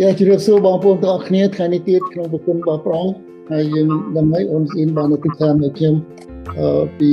[0.00, 3.14] យ៉ាជម្រាបសួរបងប្អូនទាំងអស់គ្នាថ្ងៃនេះទៀតក្នុងប្រគុណរបស់ព្រះអង្គ
[3.50, 5.94] ហើយយើងដឹងហើយអូនស៊ីនបានទៅតាមនៅខ្ញុំ
[6.58, 7.10] អឺពី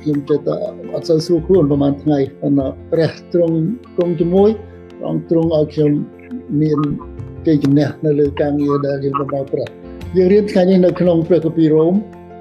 [0.00, 0.48] ខ្ញុំចិត្ត
[0.94, 3.56] អត់សូវស្រួលខ្លួនប្រហែលថ្ងៃប៉ុន្តែព្រះទ្រង់
[3.96, 4.50] គង់ជាមួយ
[4.98, 5.90] ព្រះអង្គទ្រង់ឲ្យខ្ញុំ
[6.60, 6.78] មាន
[7.46, 9.66] ជ័យជំនះនៅលើការងារដែលយើងបម្រើព្រះ
[10.16, 11.94] យើងរៀនថ្ងៃនេះនៅក្នុងព្រះគម្ពីររ៉ូម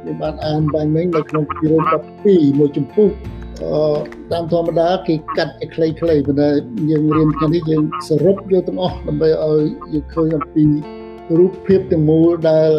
[0.06, 1.84] យើងបានអានបាញ់មិញនៅក្នុងគម្ពីររ៉ូម
[2.22, 3.10] 12មួយចំពោះ
[3.42, 3.43] អឺ
[4.32, 6.50] តាមធម្មតាគេកាត់ឲ្យខ្លីៗប៉ុន្តែ
[6.90, 10.66] យើងរៀនថ្ងៃនេះយើងសរុបយកទាំងអស់ដើម្បីឲ្យយើងឃើញអំពី
[11.38, 12.70] រូបភាពទាំងមូលដែល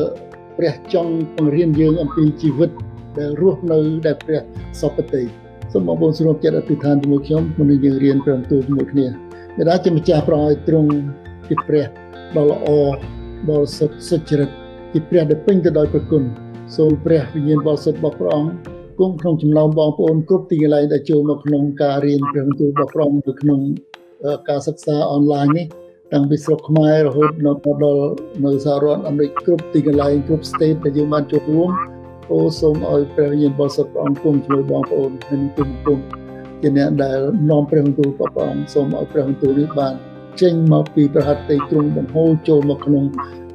[0.59, 2.71] ព្រះចង់បង្រៀនយើងអំពីជីវិត
[3.19, 4.41] ដែលរស់នៅដែលព្រះ
[4.81, 5.23] សពតិ
[5.73, 9.07] សូមបងប្អូនស្រុំចិត្តអធិដ្ឋានជាមួយខ្ញុំមុននឹងយើងរៀនព្រះបន្ទូលជាមួយគ្នា
[9.59, 10.91] បិតាជាម្ចាស់ប្រឲ្យទ្រង់
[11.49, 11.85] ជាព្រះ
[12.37, 12.67] ដ៏ល្អ
[13.49, 14.51] ដ៏សុទ្ធសុចរិត
[14.93, 16.23] ជាព្រះដែលពេញទៅដោយព្រះគុណ
[16.77, 23.61] សូមព្រះវិញ្ញាណបរិសុទ្ធរបស់ព្រះអង្គ គង់ក្នុងចំណោមបងប្អូនគ្រប់ទីកន្លែងដែលចូលមកក្នុងការរៀនព្រះបន្ទូលរបស់ព្រះអង្គនៅក្នុង
[24.49, 25.67] ការសិក្សាអនឡាញនេះ
[26.13, 28.13] តាំងពីស្រុកខ្មែររហូតដល់
[28.45, 31.71] នៅសហរដ្ឋអាមេរិកគ្រប់ទីកន្លែងគ្រប់ state ដែលយើងបានចូលរួម
[32.33, 35.99] អូសូមឲ្យព្រះវិញ្ញាណបរិសុទ្ធព្រះអង្គគង់ជាមួយបងប្អូនហើយនឹងគុំគុំ
[36.61, 37.19] ជាអ្នកដែល
[37.51, 39.95] នាំព្រះបន្ទូលព្រះអង្គសូមឲ្យព្រះបន្ទូលនេះបាន
[40.41, 43.05] ចេញមកពីប្រហត្ថីទ្រង់បង្ហូរចូលមកក្នុង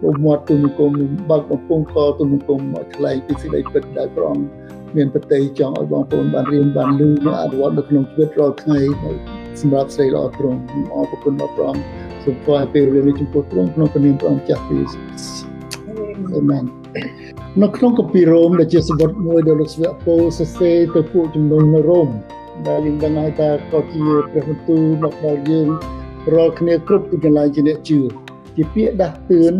[0.09, 0.91] ឧបមាត់ទុនគុំ
[1.29, 4.45] បើកបំពង់កទុនគុំឲ្យថ្លៃពីសេចក្តីពិតដែលព្រះអង្គ
[4.95, 8.79] មានប្រតិចង់ឲ្យបងប្អូនបានរៀនបានលឺនិងអនុវត្តនៅក្នុងជីវិតរាល់ថ្ងៃ
[9.61, 10.59] សម្រាប់ស្រីល្អទ្រង់
[10.93, 11.83] អរគុណដល់ព្រះអង្គ
[12.23, 14.77] សូមថ្វាយពេលវេលានេះចំពោះទ្រង់ក្នុងព្រះនាមព្រះអង្គចាស់ពី
[16.35, 16.63] អាមែន
[17.61, 22.09] នៅក្នុងកពីរ៉ូមដែលជាសម្បត្តិមួយដែលលោកស្វាប៉ូលសរសេរទៅពួកជំនុំនៅរ៉ូម
[22.67, 25.67] ដែលយើងដឹងហើយថាក៏ជាព្រះបន្ទូលមកដល់យើង
[26.33, 27.99] រាល់គ្នាគ្រប់ទីកន្លែងជាអ្នកជឿ
[28.55, 29.55] ជាពាក្យដាស់តឿន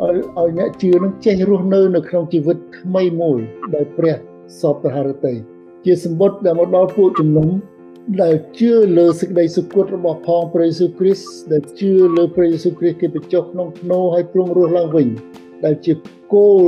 [0.00, 3.38] ឲ្យឲ្យអ្នកជឿនឹងចេះរស់នៅនៅក្នុងជីវិតថ្មីមួយ
[3.74, 4.16] ដែលព្រះ
[4.60, 5.34] សពហរតី
[5.84, 7.48] ជាសម្បត្តិដែលមកដល់ពួកជំនុំ
[8.22, 15.08] ដែលជឿលើសេចក្តីសុគតរបស់ផងព្រះយេស៊ូវគ្រីស្ទដែលជឿលើព្រះយេស៊ូវគ្រីស្ទគេបញ្ចុះក្នុងភ្នោឲ្យទ្រង់រស់ឡើងវិញ
[15.64, 15.92] ដែលជា
[16.34, 16.64] គោល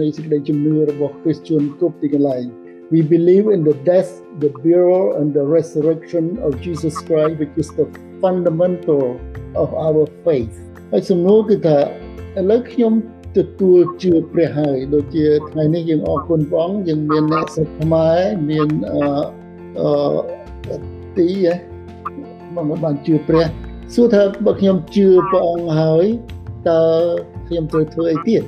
[0.00, 2.44] នៃសេចក្តីជំនឿរបស់គ្រីស្ទានគ្រប់ទីកន្លែង
[2.92, 4.10] We believe in the death,
[4.42, 7.86] the burial and the resurrection of Jesus Christ which is the
[8.22, 9.04] fundamental
[9.62, 10.54] of our faith
[10.92, 11.78] ហើយសំណួរគឺថា
[12.38, 12.92] ឥឡូវខ្ញុំ
[13.36, 19.00] ទទួលជឿព្រះហើយដូចជាថ្ងៃនេះយើងអរគុណព្រះអង្គយើងមានអ្នកស្រុកខ្មែរមានអឺ
[19.80, 20.76] អឺ
[21.18, 21.28] ទី
[22.54, 23.44] មកបានជឿព្រះ
[23.94, 26.04] សួរថាបើខ្ញុំជឿព្រះអង្គហើយ
[26.68, 26.82] តើ
[27.48, 28.42] ខ្ញុំត្រូវធ្វើអីទៀត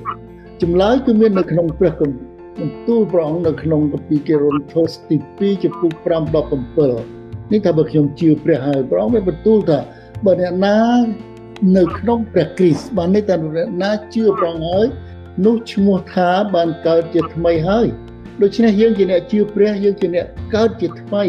[0.62, 6.14] ចម្លើយគឺមាននៅក្នុងព្រះគម្ពីរបន្ទូលព្រះអង្គនៅក្នុងគម្ពីរកេរុនថូសទី2ចំពុក5
[6.74, 9.78] 17នេះថាបើខ្ញុំជឿព្រះហើយព្រះអង្គមានបន្ទូលថា
[10.24, 10.78] បើអ្នកណា
[11.76, 14.86] នៅក្នុងព្រះគ្រីស្ទបាននេះតែអ្នកណាជឿព្រះអង្គហើយ
[15.44, 17.86] នោះឈ្មោះថាបានកើតជាថ្មីហើយ
[18.42, 21.24] ដូច្នេះយើងជាអ្នកជឿព្រះយើងជាអ្នកកើតជាថ្មី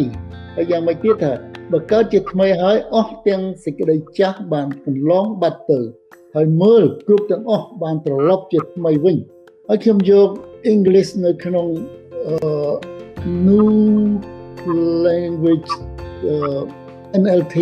[0.56, 1.34] ហើយយ៉ាងម៉េចទៀតថា
[1.72, 5.80] បើកើតជាថ្មីហើយអស់ទាំងសេចក្តីចាស់បានកន្លងបាត់ទៅ
[6.36, 9.18] ហើយមើលគ្រប់ទាំងអស់បានត្រឡប់ជាថ្មីវិញ
[9.68, 10.30] ហើយខ្ញុំយក
[10.74, 11.68] English នៅក្នុង
[12.32, 12.74] uh,
[13.48, 13.72] New
[15.08, 15.72] Language
[16.34, 16.62] uh,
[17.22, 17.56] NLT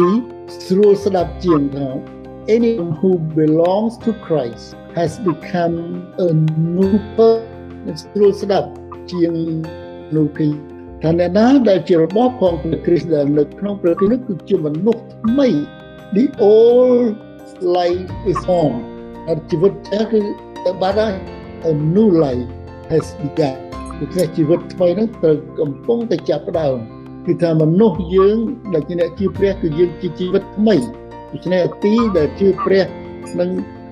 [0.66, 2.15] ស្រួលស្ដាប់ជាងថា
[2.48, 7.54] anyone who belongs to Christ has become a new person
[8.02, 8.70] ស្រួលស្ដាប់
[9.12, 9.34] ជាង
[10.16, 10.48] នោះគឺ
[11.02, 15.48] ថាអ្នកណាដែលជារបស់ផងព្រះគ្រីស្ទដែលនៅក្នុងព្រះគ្រីស្ទគឺជាមនុស្សថ្មី
[16.16, 17.08] the old
[17.78, 18.72] life is on
[19.28, 20.22] ហើយជីវិតចាស់គឺ
[20.66, 21.14] ទៅបាត់ហើយ
[21.70, 22.48] a new life
[22.92, 23.56] has begun
[24.14, 26.78] គឺជីវិតថ្មីហ្នឹងត្រូវកំពុងតែចាប់ផ្ដើម
[27.26, 28.38] គឺថាមនុស្សយើង
[28.74, 30.76] ដែលជាអ្នកជឿព្រះគឺយើងជាជីវិតថ្មី
[31.36, 32.86] ដូច្នេះទីដែលជឿព្រះ
[33.40, 33.50] នឹង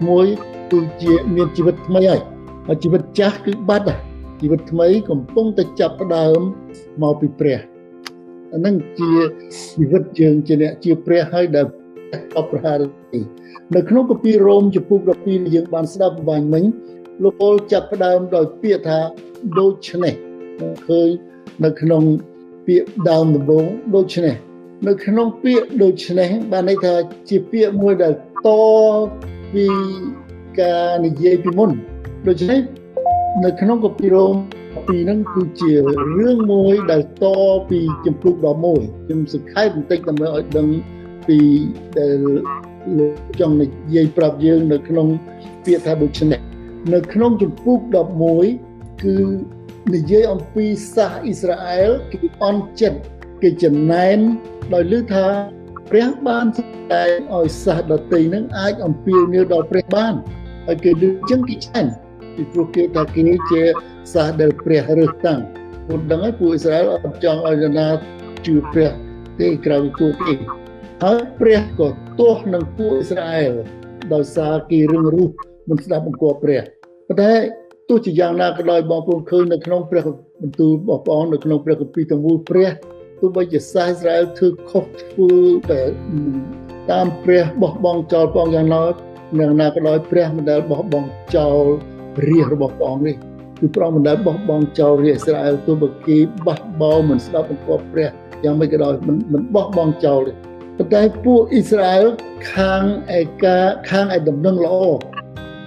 [0.10, 0.28] មួយ
[0.72, 2.22] គឺជាមានជីវិតថ្មីហើយ
[2.68, 4.00] ហើយជីវិតចាស់គឺបាត់ហើយ
[4.42, 6.40] ជីវិតថ្មីកំពុងតែចាប់ផ្ដើម
[7.02, 7.60] មកពីព្រះ
[8.54, 9.12] អានឹងជា
[9.78, 11.66] ជីវិតយើងជាអ្នកជឿព្រះហើយដែល
[12.38, 12.80] អបប្រហារ
[13.76, 16.64] នៅក្នុងកាពីរ៉ូមចំពុក12យើងបានស្ដាប់បាញ់មិញ
[17.24, 19.00] លោកពលចាប់ផ្ដើមដោយពាក្យថា
[19.60, 20.14] ដូច្នេះ
[20.88, 21.10] ឃើញ
[21.64, 22.04] នៅក្នុង
[22.68, 23.66] ពាក្យដើមដំបូង
[23.96, 24.36] ដូច្នេះ
[24.88, 26.94] នៅក្នុងពាក្យដូច្នេះបានន័យថា
[27.30, 28.14] ជាពាក្យមួយដែល
[28.48, 28.50] ត
[29.54, 29.66] ពី
[30.60, 31.72] ការនិយាយពីមុន
[32.28, 32.60] ដូច្នេះ
[33.44, 34.36] នៅក្នុងកាពីរ៉ូម
[34.88, 35.72] ពីហ្នឹងគឺជា
[36.20, 37.26] រឿងមួយដែលត
[37.70, 38.34] ពីចម្ពោះ
[38.70, 40.68] 11ខ្ញុំសង្ខេបបន្តិចដើម្បីឲ្យដឹង
[41.28, 41.40] ពី
[41.98, 42.20] ដែល
[42.98, 43.66] លោកចង់និ
[43.96, 45.08] យាយប្រាប់យើងនៅក្នុង
[45.66, 46.40] ពាក្យថាដូច្នេះ
[46.94, 47.76] នៅក្នុងចម្ពោះ
[48.40, 49.16] 11គឺ
[49.94, 50.66] និយាយអំពី
[50.96, 53.00] សាសអ៊ីស្រាអែលគេអន់ចិត្ត
[53.42, 54.20] គេចំណែន
[54.72, 55.26] ដោយឮថា
[55.90, 60.14] ព្រះបានសម្ដែងឲ្យសាសដតីនឹងអាចអំពាវនាវដល់ព្រះបាន
[60.66, 61.92] ហើយគេឮចឹងគេឆ្ងាញ់
[62.36, 63.62] ពីព្រោះគេថាគេជា
[64.14, 65.42] សាសដែលព្រះរើសតាំង
[65.88, 67.88] ពុទ្ធដឹងហើយពួកអ៊ីស្រាអែលអត់ចង់ឲ្យនរណា
[68.46, 68.90] ជឿព្រះ
[69.40, 70.34] ទេក្រៅពីពួកគេ
[71.04, 71.88] ហើយព្រះក៏
[72.20, 73.54] ទាស់នឹងពួកអ៊ីស្រាអែល
[74.14, 75.30] ដោយសារគេរឹងរូស
[75.70, 76.62] មិនស្ដាប់បង្គាប់ព្រះ
[77.08, 77.34] ប៉ុន្តែ
[77.90, 80.04] ទោះជាយ៉ាងណាក៏ដោយបងប្អូនឃើញនៅក្នុងព្រះ
[80.42, 82.70] បន្ទូលរបស់ព្រះអង្គនៅក្នុងព្រះគម្ពីរទាំងមូលព្រះ
[83.20, 85.32] ទោះបីជាសាសអ៊ីស្រាអែលធ្វើខុសធ្វើ
[85.72, 85.82] តែ
[86.92, 88.84] តាមព្រះបោះបង់ចោលព្រះអង្គយ៉ាងណា
[89.40, 91.62] យ៉ាងណាក៏ដោយព្រះមិនដែលបោះបង់ចោល
[92.28, 93.16] រាជរបស់ព្រះអង្គនេះ
[93.60, 96.18] គឺព្រះមិនដែលបោះបង់ចោលរាជអ៊ីស្រាអែលទោះបីគេ
[96.48, 98.10] បះបោមិនស្ដាប់បង្គាប់ព្រះ
[98.44, 100.34] យ៉ាងមិនក៏ដោយមិនមិនបោះបង់ចោលទេ
[100.78, 102.06] ប៉ុន្តែពួកអ៊ីស្រាអែល
[102.54, 102.84] ខាង
[103.20, 103.58] ឯកា
[103.90, 104.76] ខាងឯដំណឹងល្អ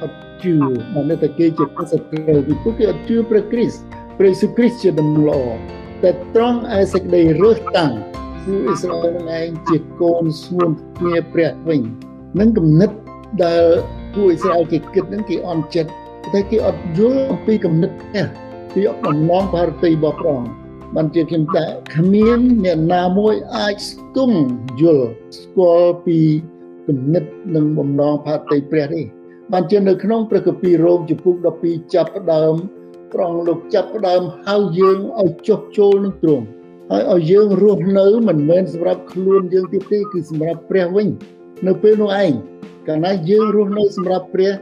[0.02, 0.54] អត់ជឿ
[0.94, 3.80] មកនៅតែគេជាពុទ្ធសាសនាពីពួកគេអត់ជឿព្រះគ្រីស្ទ
[4.18, 5.40] ព្រះយេស៊ូវគ្រីស្ទជាដំណឹងល្អ
[6.02, 7.92] តែត្រង់ឯសេចក្តីរើសតាំង
[8.44, 11.82] ពួកអ៊ីស្រាអែលនឹងឯងជាកូនស្ងួនគ្នាព្រះវិញ
[12.40, 12.90] នឹងគំនិត
[13.44, 13.64] ដែល
[14.14, 15.90] ពួកអ៊ីស្រាអែលគេគិតនឹងគេអន់ចិត្ត
[16.32, 18.26] តែគេអត់យល់អំពីគំនិតនេះ
[18.74, 20.50] ពីបំណងបារទីរបស់ព្រះអង្គ
[20.94, 21.64] បានជាខ្ញុំតែ
[21.94, 24.38] គ្មានអ្នកណាមួយអាចស្ទង់
[24.80, 25.08] យល់
[25.40, 26.18] ស្គាល់ពី
[26.88, 29.06] គំនិតនិងបំណងផាតីព្រះនេះ
[29.52, 32.54] បានជានៅក្នុងព្រះគម្ពីររ៉ូមជំពូក12ចាប់ផ្ដើម
[33.14, 36.44] ត្រង់លោកចាប់ផ្ដើមហៅយើងឲ្យចុះចូលនឹងទ្រង់
[36.90, 41.08] ហើយឲ្យយើងរស់នៅមិនមែនសម្រាប់ខ្លួនយើងទៀតទេគឺសម្រាប់ព្រះវិញ
[41.66, 42.32] នៅពេលនោះឯង
[42.86, 44.52] កាលណាយើងរស់នៅសម្រាប់ព្រះ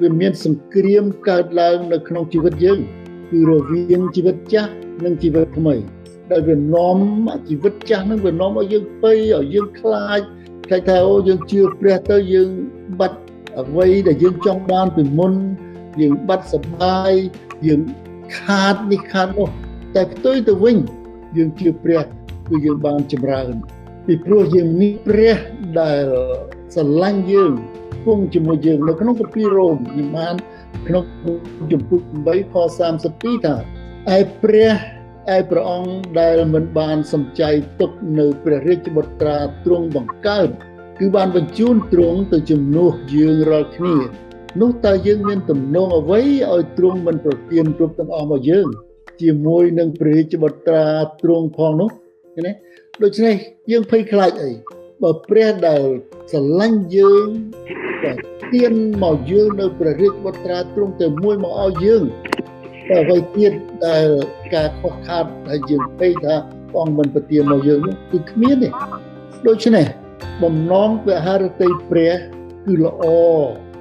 [0.00, 2.78] វាមានសង្គ្រាមកើតឡើងនៅក្នុងជីវិតយើង
[3.30, 4.72] គឺរវាងជីវិតចាស់
[5.04, 5.74] និងជីវិតថ្មី
[6.30, 6.98] ដែលវានាំ
[7.48, 10.20] ជីវិតចាស់នឹងវានាំឲ្យយើងភ័យឲ្យយើងខ្លាច
[10.66, 12.48] ខ្លាចថាអូយើងជឿព្រះទៅយើង
[13.00, 13.18] បាត់
[13.60, 15.32] អ្វីដែលយើងចង់បានពីមុន
[16.00, 17.12] យើងបាត់សបាយ
[17.66, 17.80] យើង
[18.38, 19.48] ខាតនេះខាតនោះ
[19.94, 20.76] តែផ្ទុយទៅវិញ
[21.36, 22.02] យើងជឿព្រះ
[22.48, 23.54] គឺយើងបានចម្រើន
[24.06, 25.36] ពីព្រោះយើងមានព្រះ
[25.80, 26.04] ដែល
[26.74, 27.52] ស្រឡាញ់យើង
[28.04, 30.34] គង់ជាមួយយើងនៅក្នុងកាពីរ៉ូមខ្ញុំបាន
[30.86, 31.04] ក្នុង
[31.72, 32.54] ជំពូក8ខ
[33.00, 33.56] 32ថា
[34.16, 34.70] ឯព្រះ
[35.36, 37.50] ឯព្រះអង្គដែលមិនបានសំចៃ
[37.80, 40.48] ទុកនៅព្រះរាជបុត្រាទ្រង់បង្កើត
[40.98, 43.96] គឺបានបញ្ជូនទ្រង់ទៅជំនួសយើងរាល់គ្នា
[44.60, 46.20] នោះតើយើងមានទំនងអ្វី
[46.52, 48.66] ឲ្យទ្រង់មិនប្រទានគ្រប់ទាំងអស់មកយើង
[49.20, 50.86] ជាមួយនឹងព្រះរាជបុត្រា
[51.22, 51.90] ទ្រង់ផងនោះ
[52.34, 52.52] ឃើញទេ
[53.02, 53.34] ដូច្នេះ
[53.70, 54.50] យើងភ័យខ្លាចអី
[55.02, 55.82] បើព្រះដែល
[56.30, 57.26] ស្រឡាញ់យើង
[58.02, 58.12] ក៏
[58.54, 58.72] ទាន
[59.02, 62.02] មកយើងនៅព្រះរាជបុត្រាទ្រង់ទៅមួយមកឲ្យយើង
[62.88, 63.52] តែអ្វីទៀត
[63.86, 64.06] ដែល
[64.54, 66.34] ការខុសខាតដែលយើងភ័យថា
[66.74, 68.68] បងមិនប្រទានមកយើងនោះគឺគ្មានទេ
[69.48, 69.86] ដូច្នេះ
[70.42, 72.12] បំណងវិហារតីព្រះ
[72.64, 73.04] គឺល្អ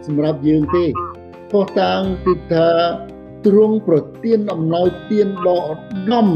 [0.08, 0.86] សម្រាប់យើងទេ
[1.52, 2.70] ផុសតាងគឺថា
[3.46, 6.28] ទ្រង់ប្រទានអំណោយទានដ៏ឧត្តម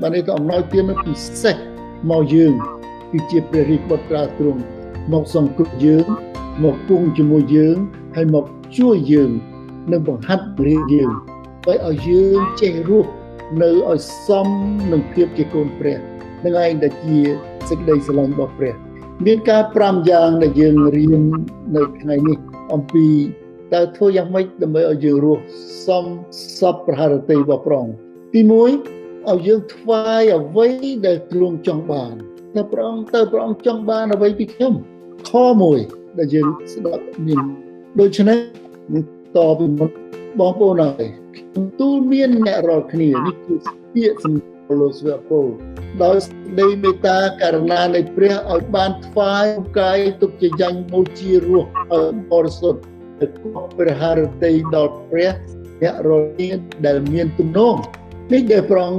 [0.00, 1.56] បាននេះទៅអំណោយទានពិសេស
[2.10, 2.52] មកយើង
[3.10, 4.62] គឺជាព្រះរាជបុត្រាទ្រង់
[5.12, 6.06] មកសង្គ្រោះយើង
[6.64, 7.76] មកគង់ជាមួយយើង
[8.16, 8.44] ហើយមក
[8.78, 9.30] ជួយយើង
[9.92, 11.10] និងបង្ហាត់រៀនយើង
[11.66, 13.10] ឲ្យឲ្យយើងចេះរស់
[13.62, 14.48] នៅឲ្យសម
[14.92, 15.98] នឹងភាពជាកូនព្រះ
[16.44, 17.18] នឹងឯងដែលជា
[17.68, 18.74] សេចក្តីស្រឡាញ់របស់ព្រះ
[19.26, 21.22] មានការ5យ៉ាងដែលយើងរៀន
[21.76, 22.38] នៅថ្ងៃនេះ
[22.74, 23.06] អំពី
[23.74, 25.42] តើធ្វើយ៉ាងម៉េចដើម្បីឲ្យយើងរស់
[25.86, 26.06] សម
[26.58, 27.96] សពប្រហារតីរបស់ព្រះអង្គ
[28.34, 28.52] ទី1
[29.30, 30.68] ឲ្យយើងថ្វាយអ្វី
[31.06, 32.14] ដែលទ្រង់ចង់បាន
[32.54, 34.74] តើព្រះអង្គតើព្រះអង្គចង់បានអ្វីពីខ្ញុំ
[35.28, 35.32] ខ
[35.74, 37.44] 1ដែលយើងស្ដាប់មាន
[38.00, 38.38] ដូច្នេះ
[39.36, 39.90] តពីមុន
[40.38, 41.06] បងប្អូនហើយ
[41.80, 43.54] ទូលមានអ្នករាល់គ្នានេះគឺ
[43.94, 45.46] ពាក្យសម្លោកស្វៈពល
[46.04, 49.46] ដោយសេចក្តីមេត្តាករណានៃព្រះឲ្យបានថ្វាយ
[49.78, 52.80] កាយទុកជាយ៉ាញ់បូជារស់ឲ្យបរិសុទ្ធ
[53.20, 55.30] ទៅគប់ព្រះハរតីដល់ព្រះ
[55.82, 57.76] អ្នករលៀនដែលមានទំនង
[58.32, 58.92] នេះដែលប្រង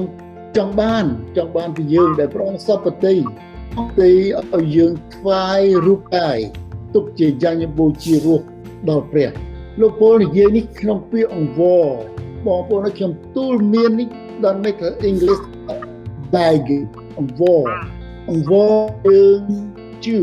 [0.58, 1.06] ចង់បាន
[1.38, 3.16] ចង់បានពីយើងដែលប្រងសពតិទី
[4.00, 6.38] ឲ្យយើងថ្វាយរូបកាយ
[6.94, 8.46] ទុកជាយ៉ាញ់បូជារស់
[8.90, 9.30] ដល់ព្រះ
[9.80, 11.86] លោកពលនិយាយនេះក្នុងពាក្យអង្វរ
[12.46, 14.10] បងប្អូនខ្ញុំទូលមាននេះ
[14.44, 15.57] don't make the
[16.28, 16.70] English bag
[17.20, 17.68] អង្វរ
[18.30, 18.74] អង្វរ
[19.08, 19.42] យើង
[20.06, 20.18] ជឿ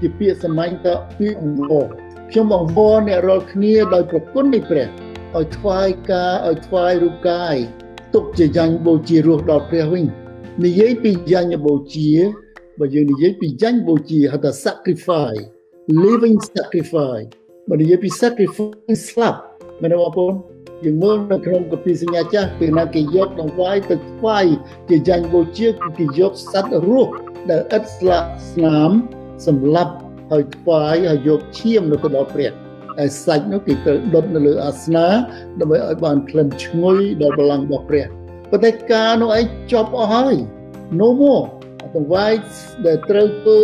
[0.00, 1.86] ជាពាក្យសម្ាញ់ទៅពាក្យអង្វរ
[2.30, 4.86] ខ្ញុំអង្វរអ្នករាល់គ្នាដោយប្រគុណនៃព្រះ
[5.36, 7.56] ឲ្យថ្វាយការឲ្យថ្វាយរូបកាយ
[8.14, 10.06] ទុកជាយ៉ាញ់បូជារស់ដល់ព្រះវិញ
[10.64, 12.10] និយាយពីយ៉ាញ់បូជា
[12.78, 15.44] បើយើងនិយាយពីយ៉ាញ់បូជាហៅថា sacrifice
[16.04, 17.28] living sacrifice
[17.70, 19.38] បើនិយាយពី sacrifice ស្លាប់
[19.82, 20.34] មែនទេបងប្អូន
[20.84, 24.44] យើងមើលនៅក្នុងកពីសញ្ញាចាស់ពេលណាគេយកដង្វាយទៅថ្វាយ
[24.88, 27.12] ជាយ៉ាញ់បូជាគឺគេយកសត្វរស់
[27.50, 28.90] ដែលឥតស្លាកស្នាម
[29.46, 29.94] សម្រាប់
[30.30, 32.52] ហើយថ្វាយហើយយកឈាមនៅទៅដល់ព្រះ
[32.98, 35.06] ហើយសាច់នោះគេត្រូវដុតនៅលើអាសនា
[35.60, 38.06] ដើម្បីឲ្យបានក្លិនឈ្ងុយដល់បលាំងរបស់ព្រះ
[38.50, 40.34] ប៉ុន្តែការនោះឯងចប់អស់ហើយ
[41.00, 41.44] no more
[41.96, 42.32] ដង្វាយ
[42.86, 43.60] ដែលត្រូវធ្វើ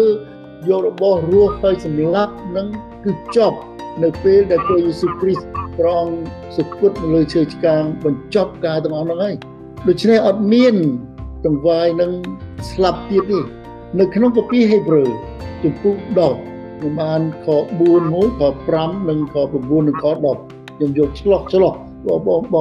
[0.68, 2.66] យករបស់រស់ហើយសម្លាប់នឹង
[3.04, 3.58] គឺចប់
[4.02, 6.18] នៅពេលដែលព្រះយេស៊ូវគ្រីស្ទ ព្រះអង្គ
[6.56, 9.34] សុគតនៅលើឈើឆ្កាងបញ្ចប់ការទាំងអស់នោះហើយ
[9.88, 10.74] ដូច្នេះអត់មាន
[11.46, 12.10] តង្វាយនឹង
[12.70, 13.40] ស្លាប់ទៀតទេ
[14.00, 15.08] នៅក្នុងកាពីហេព្រើរ
[15.62, 15.96] ជំពូក
[16.38, 17.46] 10ខ្ញុំបានខ
[17.80, 17.80] 4
[18.12, 18.42] មួយខ
[18.76, 21.72] 5និងខ9និងខ10ខ្ញុំយកឆ្លោះឆ្លោះ
[22.06, 22.18] បង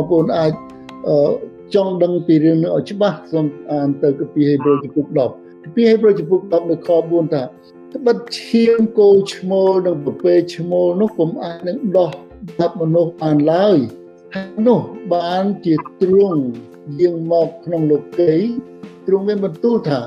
[0.10, 0.52] ប្អូនអាច
[1.76, 7.44] ចង់ដឹងពីរឿងនេះឲ្យច្បាស់សូមអានទៅកាពីហេព្រើរជំពូក10កាពីហេព្រើរជំពូក10នៅខ4ថា
[7.94, 12.12] ត្បិតឈាមគោឈ្មោលនិងប្រពេឈ្មោលនោះពុំអាចនឹងដោះ
[12.58, 13.78] បាត់មនុស្សបានឡើយ
[14.36, 14.80] ហើយនោះ
[15.14, 16.42] បានជាទ្រង់
[17.00, 18.36] យាងមកក្នុងលោកី
[19.08, 20.02] ទ្រង់មានបន្ទូលថា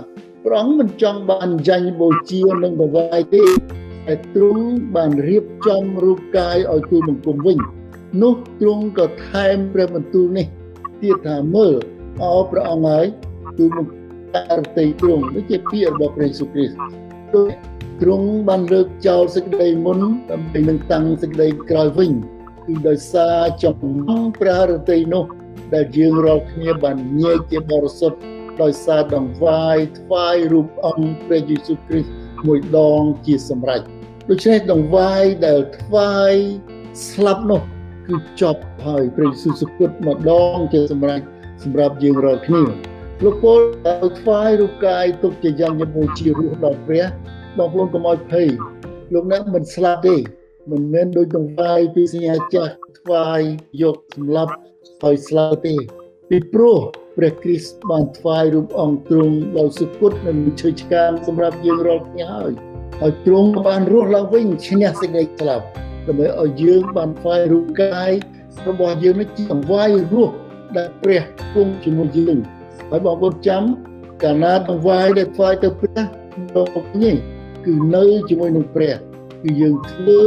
[0.44, 3.44] ព្រះអង្គមិនចង់បានចាញ់បូជានិងបវាយទេ
[4.06, 4.66] តែទ្រង់
[4.96, 7.58] បានរៀបចំរូបកាយឲ្យទូលបង្គំវិញ
[8.22, 10.46] នោះទ្រង់ក៏ថែមព្រះបន្ទូលនេះ
[11.02, 11.74] ទៀតថាមើល
[12.22, 13.06] អោព្រះអង្គហើយ
[13.58, 13.98] ទូលបង្គំ
[14.58, 16.76] រតីទ្រង់នេះជាពាក្យរបស់ព្រះយេស៊ូវគ្រីស្ទ
[17.34, 17.50] ដូច
[18.02, 19.98] ទ្រង់បានលើកចោលសេចក្តីមុន
[20.30, 22.12] ដើម្បីនឹងតាំងសេចក្តីក្រោយវិញ
[22.66, 23.76] គឺដោយសារចំ
[24.08, 25.24] ណងព្រះរតីនោះ
[25.74, 28.18] ដែលយើងរាល់គ្នាបានញែកជាបរិសុទ្ធ
[28.62, 32.10] ដោយសារដង្វាយថ្វាយរូបអង្គព្រះយេស៊ូវគ្រីស្ទ
[32.46, 33.80] មួយដងជាសម្រេច
[34.30, 36.32] ដូច្នេះដង្វាយដែលថ្វាយ
[37.08, 37.60] ស្លាប់នោះ
[38.08, 41.20] គឺចប់ហើយព្រះយេស៊ូវសុគតម្ដងជាសម្រេច
[41.64, 42.62] សម្រាប់យើងរាល់គ្នា
[43.24, 47.04] លោកពលឲ្យថ្វាយរូបកាយទុកជាយ៉ាងយមោជារស់ដល់ព្រះ
[47.58, 48.48] បងប្អូនកុំឲ្យភ័យ
[49.12, 50.16] លោកអ្នកមិនស្លាប់ទេ
[50.70, 53.40] មិនមែនដូចដង្វាយពីសញ្ញាចាស់ថ្វាយ
[53.82, 54.52] យកសម្លាប់
[55.04, 55.74] ឲ្យស្លាប់ទេ
[56.28, 56.78] ពីព្រោះ
[57.16, 62.52] ព្រះគ្រីស្ទបានថ្វាយរូបអង្គទ្រង់ដោយសុគតនិងឈើឆ្កាងសម្រាប់យើងរាល់គ្នាហើយ
[63.00, 65.64] ហើយទ្រង់បានរស់ឡើងវិញឈ្នះសេចក្តីស្លាប់
[66.06, 68.12] ដើម្បីឲ្យយើងបានថ្វាយរូបកាយ
[68.68, 70.34] របស់យើងនេះជាអង្វាយរស់
[70.76, 71.22] ដែលព្រះ
[71.54, 72.38] គង់ជាមួយយើង
[72.90, 73.62] ហើយបងប្អូនចាំ
[74.22, 76.04] កាលណាអង្វាយដែលថ្វាយទៅព្រះ
[76.54, 77.16] លោកនេះ
[77.64, 78.94] គឺនៅជាមួយនឹងព្រះ
[79.42, 80.20] គឺយើងធ្វើ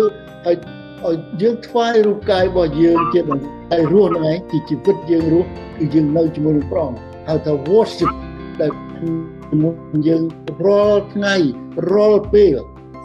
[0.45, 0.57] ឲ្យ
[1.05, 8.11] ឲ្យយើងថ្វាយរូបកាយរបស់យើងជាបង្ហើយរស់ហ្នឹងឯងជាជីវិតយើងរស់គឺយើងនៅជាមួយនឹងព្រះអង្គហៅថា worship
[8.61, 8.71] ដែល
[10.07, 10.23] យើង
[10.65, 11.35] រាល់ថ្ងៃ
[11.91, 12.57] រាល់ពេល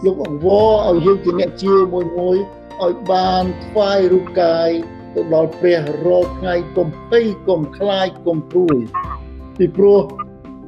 [0.05, 2.37] លោកអង្វរឲ្យយើងជាអ្នកជាមួយមួយ
[2.85, 4.71] ឲ្យបានថ្វាយរូបកាយ
[5.15, 8.79] ទៅដល់ព្រះរាល់ថ្ងៃកុំភ័យកុំខ្លាចកុំព្រួយ
[9.59, 10.03] ពីព្រោះ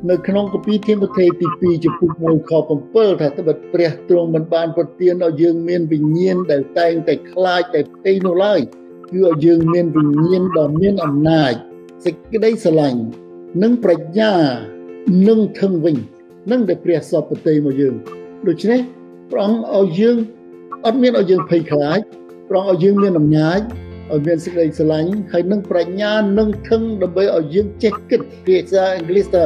[0.06, 2.52] នៅក្នុងគម្ពីរធីម៉ូថេទី2ចំពុក1ខ
[2.84, 8.60] 7ថាត្បិតព្រះទ្រង់មិនបានប្រទានឲ្យយើងមានវិញ្ញាណដែលតែងតែខ្លាចតែភ័យនោះឡើយ
[9.10, 11.52] គឺឲ្យយើងមានវិញ្ញាណដ៏មានអំណាច
[12.04, 13.00] សេចក្តីស្រឡាញ់
[13.62, 14.32] និងប្រាជ្ញា
[15.28, 15.96] នឹងធឹងវិញ
[16.50, 17.94] នឹងដែលព្រះសពតិមកយើង
[18.48, 18.80] ដូច្នេះ
[19.30, 20.16] ព្រះអង្គឲ្យយើង
[20.86, 21.98] អត់មានឲ្យយើងភ័យខ្លាច
[22.48, 23.60] ព្រះអង្គឲ្យយើងមានអំណាច
[24.12, 29.42] ឲ្យមានសេចក្តីស្រឡាញ់ហើយនឹងប្រាជ្ញានឹងធឹងដើម្បីឲ្យយើងចេះគិតភាសាអង់គ្លេសថា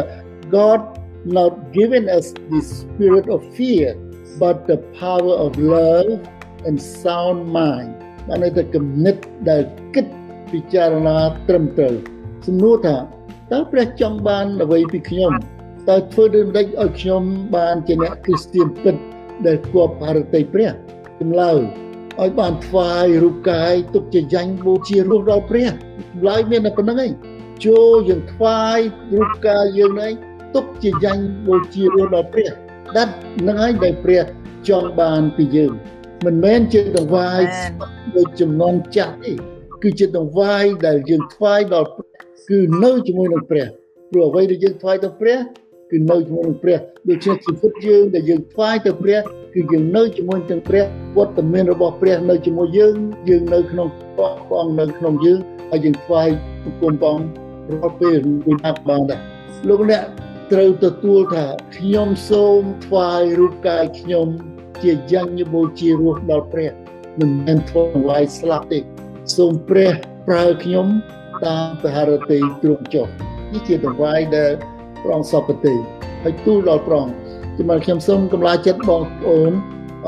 [0.58, 0.80] God
[1.24, 3.96] not given us the spirit of fear
[4.38, 6.20] but the power of love
[6.66, 7.90] and sound mind
[8.28, 9.16] បានន័យថាគំនិត
[9.50, 9.62] ដែល
[9.94, 10.06] គិត
[10.52, 11.18] ពិចារណា
[11.48, 11.94] ត្រឹមត្រូវ
[12.46, 12.96] សំណួរថា
[13.52, 15.32] តើព្រះចង់បានអ្វីពីខ្ញុំ
[15.88, 17.22] តើធ្វើដូចម្ដេចឲ្យខ្ញុំ
[17.56, 18.96] បានជាអ្នកគ្រីស្ទានពិត
[19.46, 20.70] ដែលគប់អរតីព្រះ
[21.20, 21.60] ចម្លើយ
[22.20, 27.12] ឲ្យបានថ្វាយរូបកាយទុកជាយ៉ាញ់បូជារស់ដល់ព្រះចម្លើយមានតែប៉ុណ្្នឹងឯង
[27.66, 28.78] ចូលយើងថ្វាយ
[29.14, 30.12] រូបកាយយើងនេះ
[30.54, 32.50] ទុកជាយ៉ាញ់បូជារស់ដល់ព្រះ
[32.96, 33.14] ដាត់
[33.46, 34.22] នឹងហើយដែលព្រះ
[34.68, 35.72] ចង់បានពីយើង
[36.26, 37.42] មិនមែនជាដង្វាយ
[38.16, 39.32] ដូចចំនួនចាស់ទេ
[39.82, 41.88] គឺជាដង្វាយដែលយើងថ្វាយដល់
[42.48, 43.66] គឺនៅជាមួយនឹងព្រះ
[44.10, 45.38] ព្រោះអ្វីដែលយើងថ្វាយទៅព្រះ
[45.90, 46.78] គឺនៅជាមួយនឹងព្រះ
[47.08, 49.20] ដូច្នេះជីវិតយើងដែលយើងថ្វាយទៅព្រះ
[49.54, 50.84] គឺយើងនៅជាមួយទាំងព្រះ
[51.16, 52.94] វត្តមានរបស់ព្រះនៅជាមួយយើង
[53.28, 54.30] យើងនៅក្នុងព្រះ
[54.62, 55.38] អង្គនៅក្នុងយើង
[55.70, 56.28] ហើយយើងថ្វាយ
[56.80, 57.18] គុំបង
[57.70, 59.20] រាល់ពេលពីណាបានដែរ
[59.68, 60.02] លោកអ្នក
[60.52, 64.28] ត្រូវទទួលថាខ្ញុំសូមថ្វាយរូបកាយខ្ញុំ
[64.82, 66.70] ជាយ៉ាងញបូជារស់ដល់ព្រះ
[67.18, 68.78] មិនមែនធ្វើអ្វីស្លាប់ទេ
[69.36, 69.92] សូមព្រះ
[70.28, 70.86] ប្រើខ្ញុំ
[71.44, 73.06] តាមពហរតីទ្រង់ចុះ
[73.52, 74.52] នេះជាតង្វាយដែល
[75.02, 75.74] ព្រះអង្គសពតិ
[76.22, 77.16] ហើយទូលដល់ព្រះអង្គ
[77.58, 79.52] ជំរាបខ្ញុំសូមកម្លាចិត្តបងប្អូន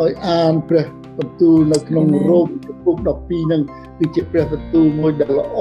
[0.00, 0.86] ឲ្យអានព្រះ
[1.18, 2.48] បន្ទូលនៅក្នុងរ៉ូម
[2.84, 3.62] ពុក12នឹង
[3.98, 5.60] គឺជាព្រះបន្ទូលមួយដែលល្អ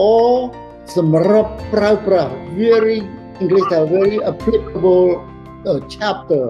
[0.95, 2.99] សម្រាប់ប្រើប្រាស់ very
[3.41, 5.05] English are very applicable
[5.69, 6.43] uh, chapter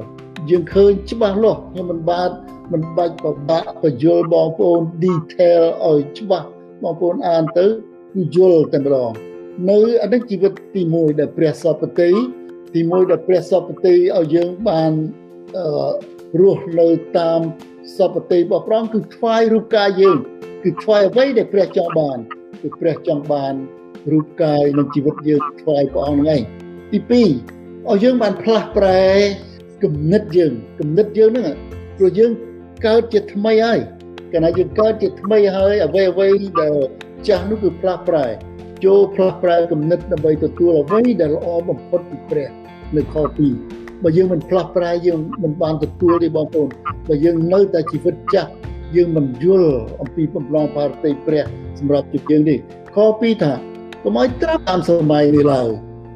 [0.49, 2.31] យើងឃើញច្បាស់លាស់ខ្ញុំមិនបាទ
[2.73, 6.47] មិនបាច់បបាក់បញ្យល់បងប្អូន detail ឲ្យច្បាស់
[6.83, 9.11] បងប្អូនអានទៅគឺយល់តែម្ដង
[9.69, 12.09] នៅអានេះជីវិតទី1ដែលព្រះសពតិ
[12.73, 14.91] ទី1ដែលព្រះសពតិឲ្យយើងបាន
[15.57, 15.67] អឺ
[16.41, 16.87] រស់នៅ
[17.17, 17.41] តាម
[17.97, 20.17] សពតិរបស់ព្រះគឺថ្វាយរូបកាយយើង
[20.63, 22.17] គឺថ្វាយអ្វីដែលព្រះចង់បាន
[22.61, 23.53] គឺព្រះចង់បាន
[24.11, 26.62] រូបកាយនិងជីវិតយើងថ្វាយព្រះអង្គហ្នឹងឯង
[26.93, 27.11] ទី2
[27.89, 29.03] ឲ្យយើងបានផ្លាស់ប្រែ
[29.83, 31.57] គំនិតយើងគំនិតយើងហ្នឹង
[31.97, 32.31] ព្រោះយើង
[32.85, 33.79] កើតជាថ្មីហើយ
[34.31, 36.27] កាលណាយើងកើតជាថ្មីហើយអ្វីអ្វី
[36.59, 36.73] ដែល
[37.27, 38.25] ចាស់នោះគឺផ្លាស់ប្រែ
[38.85, 42.49] ចូលផ្លាស់ប្រែគំនិតដើម្បីទទួលអ្វីដែលល្អបំផុតពីព្រះ
[42.95, 43.15] នៅខ
[43.59, 46.69] 2បើយើងមិនផ្លាស់ប្រែយើងមិនបានទទួលទេបងប្អូន
[47.07, 48.49] បើយើងនៅតែជីវិតចាស់
[48.95, 51.43] យើងមិនយល់អំពីបំឡងបារតីព្រះ
[51.79, 52.59] សម្រាប់ជយើងនេះ
[52.95, 53.53] ខ2ថា
[54.03, 55.69] កុំឲ្យត្រាប់តាមសម័យនេះឡើយ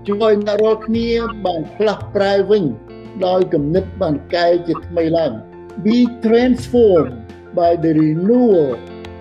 [0.07, 1.09] ជួយឲ្យអ្នករាល់គ្នា
[1.45, 2.63] បានផ្លាស់ប្រែវិញ
[3.25, 5.31] ដោយគំនិតបានកែជាថ្មីឡើង
[5.85, 7.15] be transformed
[7.57, 8.71] by the renewal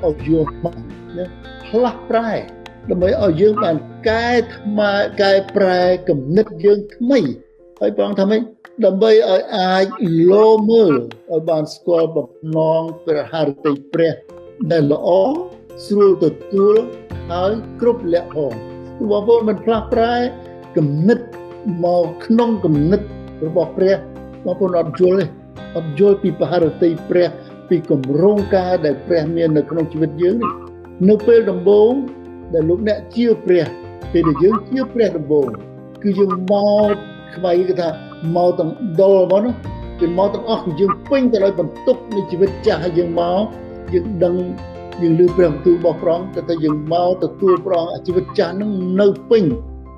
[0.09, 1.26] of your mind ណា
[1.66, 2.33] ផ្លាស់ប្រែ
[2.90, 3.76] ដើម្បីឲ្យយើងបាន
[4.09, 7.21] កែថ្មើកែប្រែគំនិតយើងថ្មី
[7.81, 8.43] ហើយព្រះអង្គថាម៉េច
[8.85, 9.87] ដើម្បីឲ្យអាច
[10.31, 10.95] លោមើល
[11.31, 14.14] ឲ្យបានស្គាល់បំណងព្រះハរតីព្រះ
[14.71, 15.09] ដែលល្អ
[15.87, 16.75] ស្រួលទទួល
[17.31, 18.52] ហើយគ្រប់លក្ខផង
[19.11, 20.16] បងប្អូនមិនផ្លាស់ប្រែ
[20.76, 21.18] គំនិត
[21.85, 23.00] មកក្នុងគំនិត
[23.47, 23.95] របស់ព្រះ
[24.45, 25.26] បងប្អូនអត់យល់ទេ
[25.76, 27.28] អត់យល់ពីបហារតីព្រះ
[27.68, 30.52] ពីគម្រោងការដែលព្រះមាននៅក្នុងជីវិតយើងនេះ
[31.09, 31.92] នៅពេលដំបូង
[32.54, 33.64] ដែលលោកអ្នកជឿព្រះ
[34.12, 35.47] ពេលដែលយើងជឿព្រះដំបូង
[36.02, 36.54] គឺយើងម
[36.92, 36.95] ក
[37.35, 37.88] ខ្វៃគេថា
[38.37, 39.54] មកទាំងដុលមកនោះ
[40.00, 43.42] គឺមកទាំងអស់គឺយើងពេញទៅដោយបន្ទុកនៃជីវិតចាស់ហើយយើងមក
[43.92, 44.35] យើងដឹង
[45.02, 49.45] យើងលឺព្រះបន្ទូលរបស់ព្រះអង្គតែយើងមកទទួលព្រះអង្គជីវិតចាស់នឹងនៅពេញ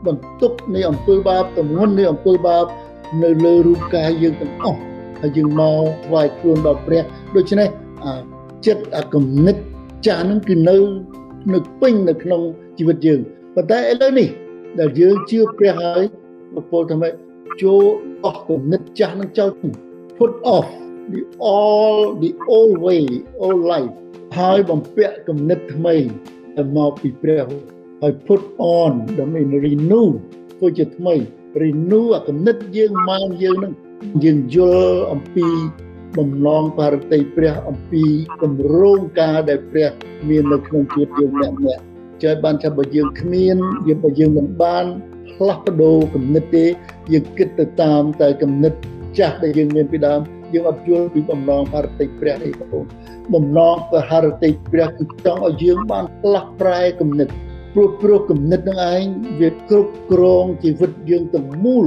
[0.06, 2.66] បន្ទុកនៃអំពើបាបទម្ងន់នៃអំពើបាប
[3.22, 4.80] នៅលើរូបកាយយើងទាំងអស់
[5.20, 7.02] ហើយយើងមកថ្វាយខ្លួនដល់ព្រះ
[7.36, 7.68] ដូច្នេះ
[8.66, 9.56] ចិត្តអាគំនិត
[10.06, 10.76] ចាស់នឹងគឺនៅ
[11.54, 12.42] នៅពេញនៅក្នុង
[12.78, 13.20] ជីវិតយើង
[13.54, 14.28] ប៉ុន្តែឥឡូវនេះ
[14.78, 16.02] ដែលយើងជឿព្រះហើយ
[16.56, 17.12] បពលថាម៉េច
[17.62, 17.82] ចូល
[18.26, 19.50] អស់គំនិតចាស់នឹងចោល
[20.18, 20.68] put off
[21.12, 21.20] the
[21.52, 23.04] all the old way
[23.44, 23.94] old life
[24.38, 25.94] ហើយបំពាក់គំនិតថ្មី
[26.56, 27.46] ដែលមកពីព្រះ
[28.02, 28.42] ហើយ put
[28.78, 30.06] on ដើម្បី renew
[30.58, 31.14] ធ្វើជាថ្មី
[31.62, 33.72] renew អាគំនិតយើងមកយើងនឹង
[34.24, 35.48] យើងយល់អំពី
[36.18, 38.04] បំណងបារតីព្រះអំពី
[38.42, 39.90] គម្រោងការដែលព្រះ
[40.28, 41.80] មាននៅក្នុងជីវិតយើងអ្នកអ្នក
[42.24, 44.84] ចើបានថាបើយើងគ្មានយើងបើយើងមិនបាន
[45.30, 46.66] ផ្លាស់ប្ដូរគំនិតទេ
[47.12, 48.72] យើងគិតទៅតាមតែគំនិត
[49.18, 50.20] ចាស់ដែលយើងមានពីដើម
[50.52, 52.86] យើងអត់យល់ពីបំណងបារតីព្រះនេះបងប្អូន
[53.34, 57.28] បំណងបារតីព្រះគឺចង់ឲ្យយើងបានផ្លាស់ប្រែគំនិត
[57.74, 59.04] ព្រោះព្រោះគំនិតនឹងឯង
[59.40, 61.86] វាគ្រប់គ្រងជីវិតយើងទាំងមូល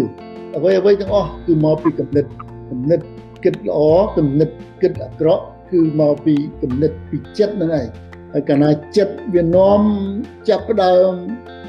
[0.56, 2.26] អ្វីអ្វីទាំងអស់គឺមកពីគំនិត
[2.72, 3.00] គំនិត
[3.44, 3.80] គិតល្អ
[4.17, 4.50] គំនិត
[4.82, 7.88] គិតអាក្រក់គឺមកពីគំនិតពីចិត្តហ្នឹងឯង
[8.34, 9.82] ហើយកាលណាចិត្តវានាំ
[10.50, 11.12] ចាប់ផ្ដើម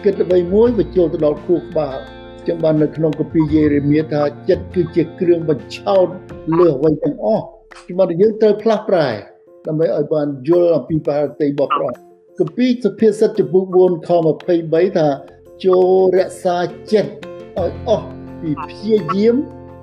[0.05, 1.98] គិតអ្វីមួយវាចូលទៅដល់ខួរក្បាល
[2.46, 6.09] ចឹងបាននៅក្នុងកាពីយេរេមៀថាចិត្តគឺជាគ្រឿងបញ្ឆោត
[6.59, 7.44] លើអ្វីទាំងអស់
[7.88, 9.09] ជំនឿយើងត្រូវផ្លាស់ប្រែ
[9.66, 14.11] ដើម្បីឲ្យបានយល់អំពីបារតីរបស់ព្រះ កាពីសុភាសិតចំពោះ4ខ
[14.53, 15.09] 23ថា
[15.64, 16.59] ចូលរក្សា
[16.92, 17.12] ចិត្ត
[17.61, 18.09] ឲ្យអស់
[18.40, 19.37] ពីព្យាយាម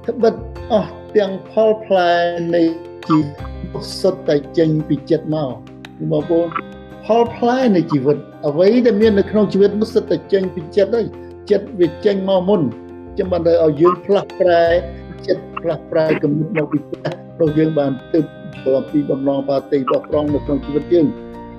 [0.08, 0.34] ត្បិត
[0.72, 2.12] អស់ទាំងផលផ្លែ
[2.56, 2.64] នៃ
[3.08, 3.18] ជី
[3.72, 5.52] វិតសុទ្ធតែចេញពីចិត្តមក
[6.12, 6.48] បងប្អូន
[7.06, 11.08] ផលផ្លែនៃជីវិតអ្វីដែលមាននៅក្នុងជីវិតនោះសុទ្ធតែចេញពីចិត្តហើយ
[11.52, 12.62] ចិត្តវាចេញមកមុន
[13.18, 14.66] ចាំបានឲ្យយើងផ្លាស់ប្រែ
[15.28, 18.26] ចិត្តផ្លាស់ប្រែគំនិតមកពីព្រះព្រោះយើងបានទើប
[18.64, 21.08] យល់អំពីបំណងបាតីរបស់ព្រះនៅក្នុងជីវិតយើង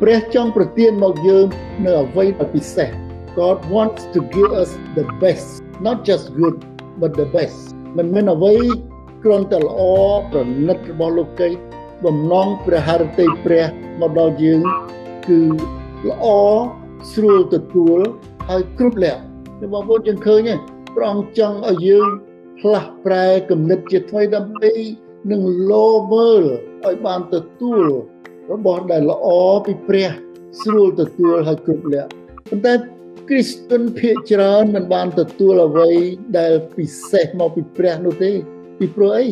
[0.03, 1.47] ព្រះចង់ប្រទានមកយើង
[1.85, 2.91] នៅអ្វីដែលពិសេស
[3.39, 5.49] God wants to give us the best
[5.87, 6.57] not just good
[7.01, 7.61] but the best
[7.97, 8.55] មិនមែនអ្វី
[9.25, 9.81] គ្រាន់តែល្អ
[10.31, 11.49] ប្រណិតរបស់លោកី
[12.05, 13.65] បំណងព្រះハរតីព្រះ
[14.01, 14.63] មកដល់យើង
[15.29, 15.41] គឺ
[16.09, 16.27] ល្អ
[17.13, 17.99] ស្រួលទទួល
[18.49, 20.55] ហើយគ្រប់លក្ខបងប្អូនយើងឃើញទេ
[20.95, 22.09] ព្រះអង្គចង់ឲ្យយើង
[22.61, 24.73] ផ្លាស់ប្រែគំនិតជាថ្មីដើម្បី
[25.31, 26.43] នឹងលោមើល
[26.85, 27.87] ឲ្យបានទទួល
[28.53, 29.27] របស់ដែលល្អ
[29.67, 30.11] ពីព្រះ
[30.63, 32.11] ស្រួលទទួលហើយគ្រប់លក្ខ
[32.49, 32.75] ប៉ុន្តែ
[33.29, 35.93] គ្រីស្ទិនភាគច្រើនមិនបានទទួលអ្វី
[36.39, 38.33] ដែលពិសេសមកពីព្រះនោះទេ
[38.79, 39.27] ពីព្រោះអី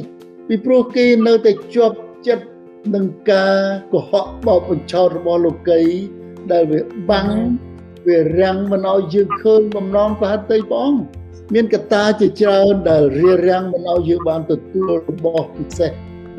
[0.49, 2.47] ពីព្រោះគេនៅតែជាប់ចិត្ត
[2.95, 3.57] នឹងការ
[3.93, 5.83] កុហកបោកបញ្ឆោតរបស់លោកី
[6.53, 7.29] ដែលវាបាំង
[8.07, 11.01] វារាំងមិនឲ្យយើងឃើញបំណងប្រហិតតីព្រះអង្គ
[11.55, 15.93] មានកត្តាជាច្រើនដែលរារាំងមិនឲ្យយើងបានទទួលរបស់ពិសេស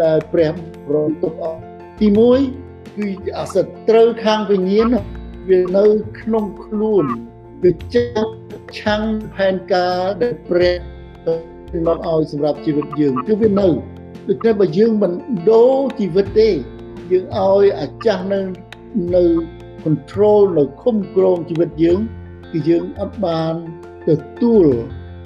[0.04, 0.54] ដែលព្រះ
[0.94, 1.60] រំទុកអស់
[2.00, 2.69] ទី1
[3.00, 3.10] គឺ
[3.40, 3.56] អាស
[3.90, 4.88] ត្រូវខាងវិញ្ញាណ
[5.50, 5.86] វានៅ
[6.20, 7.06] ក្នុងខ្លួន
[7.64, 8.28] វាចាំ
[8.80, 9.04] ឆាំង
[9.36, 10.76] ផែនការដែលព្រះ
[11.88, 13.68] មកឲ្យសម្រាប់ជីវិតយើងគឺវានៅ
[14.28, 15.12] ដូច្នេះបើយើងមិន
[15.50, 16.50] ដូរជីវិតទេ
[17.12, 18.40] យើងឲ្យអាចាស់នៅ
[19.16, 19.24] នៅ
[19.84, 22.00] control នៅគុំគ្រងជីវិតយើង
[22.52, 23.54] គឺយើងអត់បាន
[24.10, 24.66] ទទួល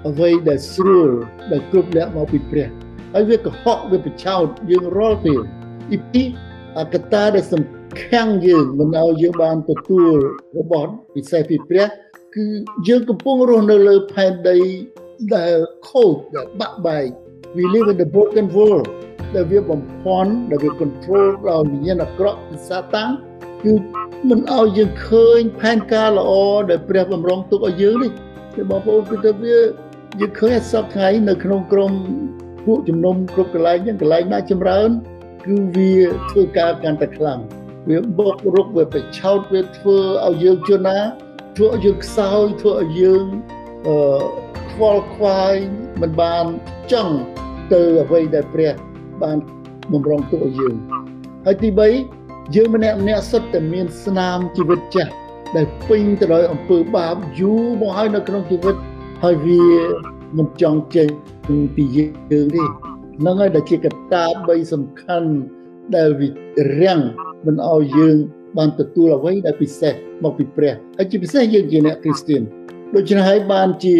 [0.07, 1.09] អ្វីដែលស្រួល
[1.51, 2.67] ដែលគ្រប់លក្ខមកពីព្រះ
[3.13, 5.41] ហើយវាកុហកវាប្រឆោតយើងរាល់ពេល
[5.91, 6.52] ទីពីរអ
[6.93, 7.63] កតាដែលសំ
[8.01, 10.13] ខាន់យើងមិនឲ្យយើងបានទទួល
[10.57, 11.87] របស់ពិសេសពីព្រះ
[12.35, 12.45] គឺ
[12.87, 14.59] យើងកំពុងរស់នៅលើផែនដី
[15.35, 15.55] ដែល
[15.89, 17.07] ខូចដែលបាក់បែក
[17.55, 18.87] we live in the broken world
[19.35, 23.11] ដែលវាបំភាន់ដែលវា control ដោយវិញ្ញាណអាក្រក់ពីសាតាំង
[23.63, 23.73] គឺ
[24.29, 26.31] មិនឲ្យយើងឃើញផែនការល្អ
[26.69, 28.11] ដែលព្រះបំរុងទុកឲ្យយើងនេះ
[28.55, 29.57] គឺបងប្អូនគឺទៅវា
[30.19, 31.91] យើងឃើញសពថ្ងៃនៅក្នុងក្រុម
[32.65, 34.89] ពួកជំនុំគ្រប់កន្លែងហ្នឹងកន្លែងណាចម្រើន
[35.45, 35.93] គឺវា
[36.29, 37.39] ធ្វើការកាន់តែខ្លាំង
[37.89, 40.99] វាបុករុកវាប្រឆោតវាធ្វើឲ្យយើងជន់ណា
[41.57, 43.25] ធ្វើឲ្យយើងខ្សោយធ្វើឲ្យយើង
[43.87, 43.95] អឺ
[44.71, 45.53] ខ្វល់ខ្វាយ
[46.01, 46.45] មិនបាន
[46.91, 47.15] ចង់
[47.73, 48.73] ទៅអ្វីដែលព្រះ
[49.21, 49.37] បាន
[49.91, 50.75] បំរុងទុកឲ្យយើង
[51.45, 51.69] ហើយទី
[52.11, 55.11] 3យើងម្នាក់ម្នាក់សុទ្ធតែមានស្នាមជីវិតចាស់
[55.55, 58.75] ដែលពេញទៅដោយអំពើបាបយូរមកហើយនៅក្នុងជីវិត
[59.23, 59.63] ហើយវា
[60.37, 61.07] មិនចង់ចេញ
[61.75, 65.29] ពីយើងទេហ្នឹងហើយដែលជាកត្តា3សំខាន់
[65.95, 66.29] ដែលវា
[66.81, 67.01] រាំង
[67.45, 68.17] មិនឲ្យយើង
[68.57, 72.41] បានទទួលអ្វីដែលពិសេសមកពីព្រះហើយជាពិសេសយើងជាអ្នកគ្រីស្ទាន
[72.95, 73.97] ដូច្នេះហើយបានជា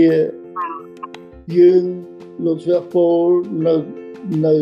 [1.57, 1.83] យើង
[2.45, 3.27] លោកស្វាពល
[3.65, 3.75] នៅ
[4.45, 4.55] នៅ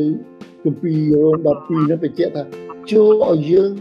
[0.64, 2.44] គម្ពីររ៉ូម12នេះបញ្ជាក់ថា
[2.92, 3.72] ចូលឲ្យយើង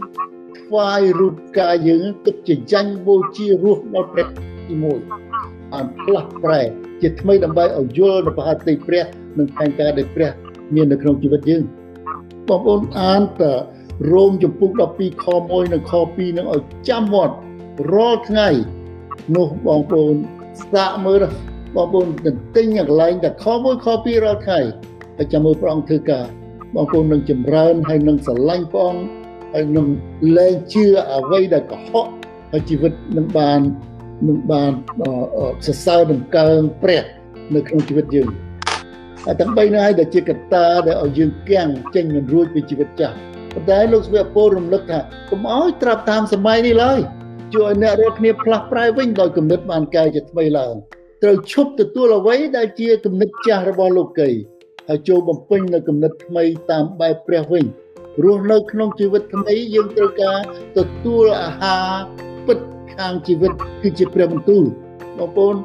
[0.59, 6.61] ថ្វាយរូបកាយយើងទុកជាចាញ់បូជារស់ដល់ព្រះទី1បានផ្លាស់ប្រែ
[7.01, 9.05] ជាថ្មីដើម្បីឲ្យយល់នៅប្រហតិព្រះ
[9.37, 10.31] និងផែនការដែលព្រះ
[10.75, 11.63] មាននៅក្នុងជីវិតយើង
[12.49, 13.41] បងប្អូនអានត
[14.11, 17.33] រ៉ូមចំពុក12ខ1និងខ2នឹងឲ្យចាំមាត់
[17.93, 18.49] រាល់ថ្ងៃ
[19.35, 20.15] នោះបងប្អូន
[20.73, 21.23] សាកមើល
[21.75, 24.59] បងប្អូនទន្ទិញកន្លែងតែខ1ខ2រាល់ថ្ងៃ
[25.17, 26.25] ហើយចាំមើលព្រះអង្គធ្វើការ
[26.75, 29.03] បងប្អូននឹងចម្រើនហើយនឹងស្រឡាញ់ព្រះអង្គ
[29.53, 29.87] ហើយនឹង
[30.37, 32.07] លែងជឿអ្វីដែលកុហក
[32.51, 33.59] ហើយជីវិតនឹងបាន
[34.27, 34.71] នឹងបាន
[35.65, 37.03] សរសើរនឹងកើងព្រះ
[37.55, 38.50] នៅក្នុងជីវិតយើងហើយ
[39.39, 43.15] ទាំងបីនេះហើយដែលជាកត្តាដែលឲ្យយើងគាំងចេញមិនរួចពីជីវិតចាស់
[43.53, 46.99] ប៉ុន្តែលោកស្វាពលរំលឹកថាកុំឲ្យត្រាប់តាមសម័យនេះឡើយ
[47.53, 50.73] ជួយឲ្យអ្នករាល់គ្នាផ្លាស់ប្រែវិញដោយគំនិតបានកែជាថ្មីឡើង
[51.23, 54.29] ត្រូវឈប់ទទួលអ្វីដែលជាគំនិតចាស់របស់លោកី
[54.87, 57.65] ហើយចូលបំពេញនៅគំនិតថ្មីតាមបែបព្រះវិញ
[58.23, 60.39] រស់នៅក្នុងជីវិតថ្មីយើងត្រូវការ
[60.77, 61.89] ទទួលអាហារ
[62.47, 62.59] ពិត
[62.95, 64.63] ខាងជីវិតគឺជាព្រះបន្ទូល
[65.17, 65.55] បងប្អូន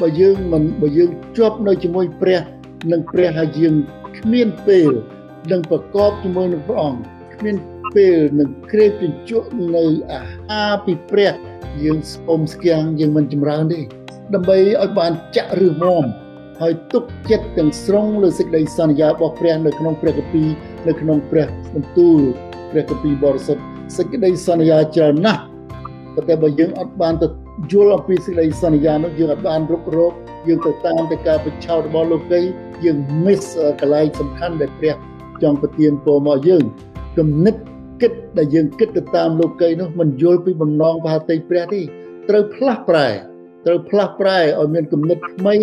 [0.00, 2.40] បើយើងមិនបើយើងជាប់នៅជាមួយព្រះ
[2.92, 3.74] និងព្រះហើយយើង
[4.18, 4.90] គ្មានពេល
[5.52, 7.00] នឹងប្រកបជាមួយនឹងព្រះអង្គ
[7.34, 7.56] គ្មាន
[7.94, 11.32] ពេលនឹងក្រេបជញ្ជក់នៅអាហារពីព្រះ
[11.82, 13.80] យើងស្គមស្គាំងយើងមិនចម្រើនទេ
[14.34, 16.04] ដើម្បីឲ្យបានចាក់ឬមម
[16.60, 20.48] ហើយទុកចិត្តទាំងស្រុងលើសេចក្តីសន្យារបស់ព្រះនៅក្នុងព្រះគម្ពីរ
[20.88, 22.20] នៅក្នុងព្រះបន្ទូល
[22.70, 23.62] ព្រះគម្ពីរបរិសុទ្ធ
[23.96, 25.42] សេចក្តីសន្យាច្រើនណាស់
[26.14, 27.28] ប៉ុន្តែបើយើងអត់បានទៅ
[27.72, 30.12] យល់អំពីសេចក្តីសន្យានោះយើងអត់បានរុករក
[30.46, 32.40] យើងទៅតាមទៅការបញ្ឆោតរបស់លោកី
[32.84, 33.44] យើង miss
[33.80, 34.96] កន្លែងសំខាន់ដែលព្រះ
[35.42, 36.64] ចង់ប្រទានពរមកយើង
[37.18, 37.54] គំនិត
[38.02, 41.80] គិតដែលយើងគិតទៅតាមលោកីនោះមិនយល់ពីបំណងបាតិព្រះទេ
[42.28, 43.08] ត្រូវផ្លាស់ប្រែ
[43.66, 45.56] ត្រូវផ្លាស់ប្រែឲ្យមានគំនិតថ្មី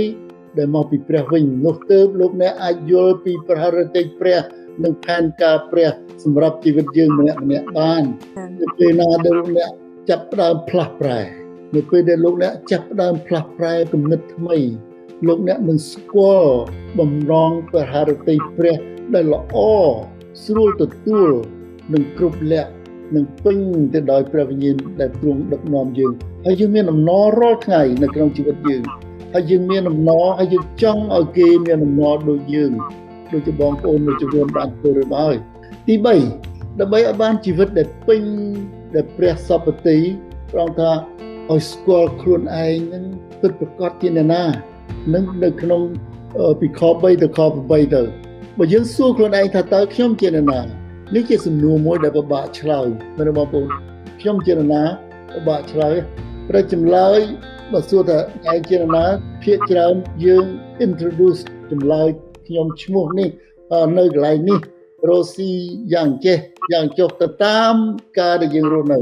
[0.58, 4.40] ដែលមកពីព្រះវិញនោះទើបលោកអ្នកអាចយល់ពីប្រហរិតិព្រះ
[4.84, 5.90] និងផែនការព្រះ
[6.24, 8.04] សម្រាប់ជីវិតយើងម្នាក់ម្នាក់បាន
[8.62, 9.72] នៅពេលណាដែលលោកអ្នក
[10.10, 11.41] ចាប់ផ្ដើមផ្លាស់ប្រែ
[11.76, 14.58] នៅពេលដែលលោកអ្នកចាប់ផ្ដើមផ្លាស់ប្រែគំនិតថ្មី
[15.28, 16.54] លោកអ្នកនឹងស្គាល់
[17.00, 18.78] បំរងប្រហរិតិព្រះ
[19.14, 19.58] ដែលល្អ
[20.46, 21.30] ស្រួលទទួល
[21.94, 22.72] និងគ្រប់លក្ខ
[23.16, 23.60] នឹងពេញ
[23.94, 26.14] ទៅដោយព្រះវិញ្ញាណដែលទ្រង់ដឹកនាំយើង
[26.46, 28.84] ហើយយើងមានអំណររាល់ថ្ងៃនៅក្នុងជីវិតយើង
[29.34, 32.72] ហើយយើងមានអំណរហើយយើងចង់ឲ្យគេមានអំណរដូចយើង
[33.32, 35.36] ដូចជាបងប្អូនមួយចំនួនបានធ្វើរួចហើយ
[35.88, 35.96] ទី
[36.38, 38.22] 3ដើម្បីឲ្យបានជីវិតដែលពេញ
[38.96, 39.98] ដែលព្រះសពតិ
[40.52, 40.92] ប្រងថា
[41.52, 43.04] ឲ្យស្គាល់ខ្លួនឯងនឹង
[43.42, 44.44] ពិតប្រកបជាអ្នកណា
[45.14, 45.82] នឹងនៅក្នុង
[46.60, 48.04] ពីខ3ទៅខ8ទៅ
[48.58, 50.62] បើយើងសួរខ្លួនឯងថាតើខ្ញុំជាអ្នកណា
[51.16, 53.68] នេះជាសំណួរមួយដែលពិបាកឆ្លើយមែនទេបងប្អូន
[54.20, 54.84] ខ្ញុំជាអ្នកណា
[55.34, 55.96] ពិបាកឆ្លើយ
[56.50, 57.18] ប្រចម្លើយ
[57.72, 58.18] បើសួរថា
[58.52, 59.06] ឯងជាអ្នកណា
[59.44, 59.94] ភាកច្រើន
[60.26, 60.46] យើង
[60.86, 62.08] introduce ចម្លើយ
[62.48, 63.30] ខ្ញុំឈ្មោះនេះ
[63.98, 64.60] នៅកន្លែងនេះ
[65.08, 65.52] រស់ស៊ី
[65.94, 66.38] យ៉ាងចេះ
[66.72, 67.76] យ៉ាងចុះទៅតាម
[68.20, 69.00] ការដែលយើងរស់នៅ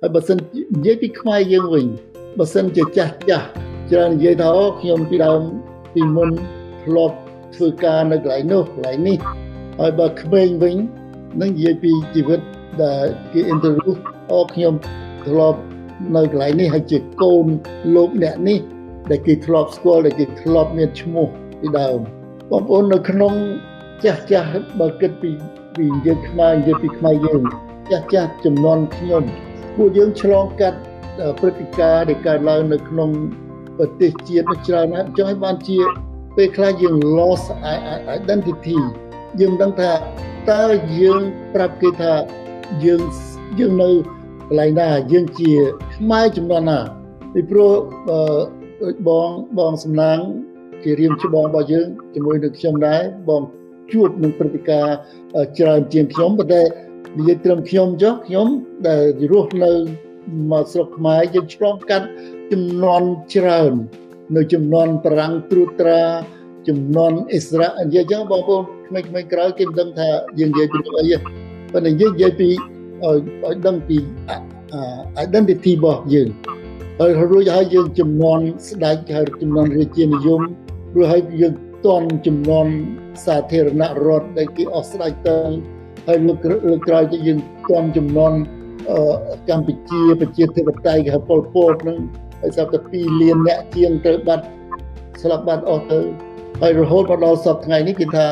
[0.00, 0.38] ហើយបើសិន
[0.76, 1.86] និយាយពីខ្មែរយើងវិញ
[2.38, 3.46] បើសិនជាចាស់ចាស់
[3.90, 5.40] ច្រើននិយាយថាអូខ្ញុំពីដើម
[5.94, 6.30] ពីមុន
[6.84, 7.16] ធ្លាប់
[7.54, 9.18] ធ្វើការនៅកន្លែងនោះកន្លែងនេះ
[9.78, 10.76] ហើយបើក្មេងវិញ
[11.40, 12.40] នឹងនិយាយពីជីវិត
[12.82, 13.92] ដែលគេ interview
[14.32, 14.74] អូខ្ញុំ
[15.26, 15.60] ធ្លាប់
[16.16, 17.46] នៅកន្លែងនេះហើយជាកូន
[17.94, 18.58] លោកអ្នកនេះ
[19.10, 21.26] ដែលគេធ្លាប់ស្គាល់ដែលគេធ្លាប់មានឈ្មោះ
[21.60, 21.98] ពីដើម
[22.50, 23.32] បងប្អូននៅក្នុង
[24.04, 24.48] ចាស់ចាស់
[24.80, 25.30] បើគិតពី
[25.76, 27.42] ពីយើងខ្មែរនិយាយពីខ្មែរយើង
[27.90, 29.24] ចាស់ចាស់ចំនួនខ្ញុំ
[29.78, 30.78] ពួកយើងឆ្លងកាត់
[31.40, 33.10] ព្រឹត្តិការណ៍ដែលកើតឡើងនៅក្នុង
[33.78, 35.78] ប្រទេសជាតិច្រើនណាស់ចង់ឲ្យបានជា
[36.36, 37.46] ពេលខ្លះយើង lost
[38.18, 38.78] identity
[39.40, 39.92] យើងមិនដឹងថា
[40.50, 40.64] តើ
[40.98, 41.20] យើង
[41.54, 42.12] ប្រាប់គេថា
[42.84, 43.00] យើង
[43.58, 43.90] យើងនៅ
[44.48, 45.52] កន្លែងណាយើងជា
[45.94, 46.78] ខ្មែរចំនួនណា
[47.32, 47.72] ពីព្រោះ
[48.82, 50.18] ដូចបងបងសំណាង
[50.82, 53.42] ជារៀមច្បងរបស់យើងជាមួយនឹងខ្ញុំដែរបង
[53.92, 54.96] ជួបនឹងព្រឹត្តិការណ៍
[55.58, 56.62] ច្រើនជាងខ្ញុំប៉ុន្តែ
[57.16, 58.48] និយាយត្រឹមខ្ញុំចុះខ្ញុំ
[58.88, 59.72] ដែលរស់នៅ
[60.52, 62.06] មកស្រុកខ្មែរយើងឆ្លងកាត់
[62.52, 63.02] ចំនួន
[63.34, 63.72] ច្រើន
[64.36, 66.02] នៅចំនួនប្រាំងត្រួតត្រា
[66.68, 71.16] ចំនួនអ៊ីស្រាអែលនិយាយចឹងបងប្អូនក្មេងៗក្រោយគេមិនដឹងថាយើងនិយាយពីអីទេ
[71.72, 73.96] ប៉ុន្តែយើងនិយាយពីឲ្យឲ្យដឹងពី
[75.24, 76.28] identity របស់យើង
[77.00, 80.40] ហើយរួចហើយយើងចំនួនស្ដេចហើយចំនួនរាជានិយម
[80.94, 81.54] រួចហើយយើង
[81.86, 82.66] តន់ចំនួន
[83.24, 85.38] សាធារណរដ្ឋដែលគេអស់ស្ដេចទៅ
[86.08, 87.38] ហើយលើកលើកក្រោយទៅយើង
[87.70, 88.32] តន់ចំនួន
[89.48, 91.98] កម្ពុជាប្រជាធិបតេយ្យគេហៅប៉ុលពតនឹង
[92.40, 94.44] ហើយស្រាប់តែ2លានអ្នកជាងទៅបាត់
[95.22, 96.00] ស្លាប់បាត់អស់ទៅ
[96.60, 98.26] ហើយរហូតមកដល់សប្តាហ៍ថ្ងៃនេះគេថា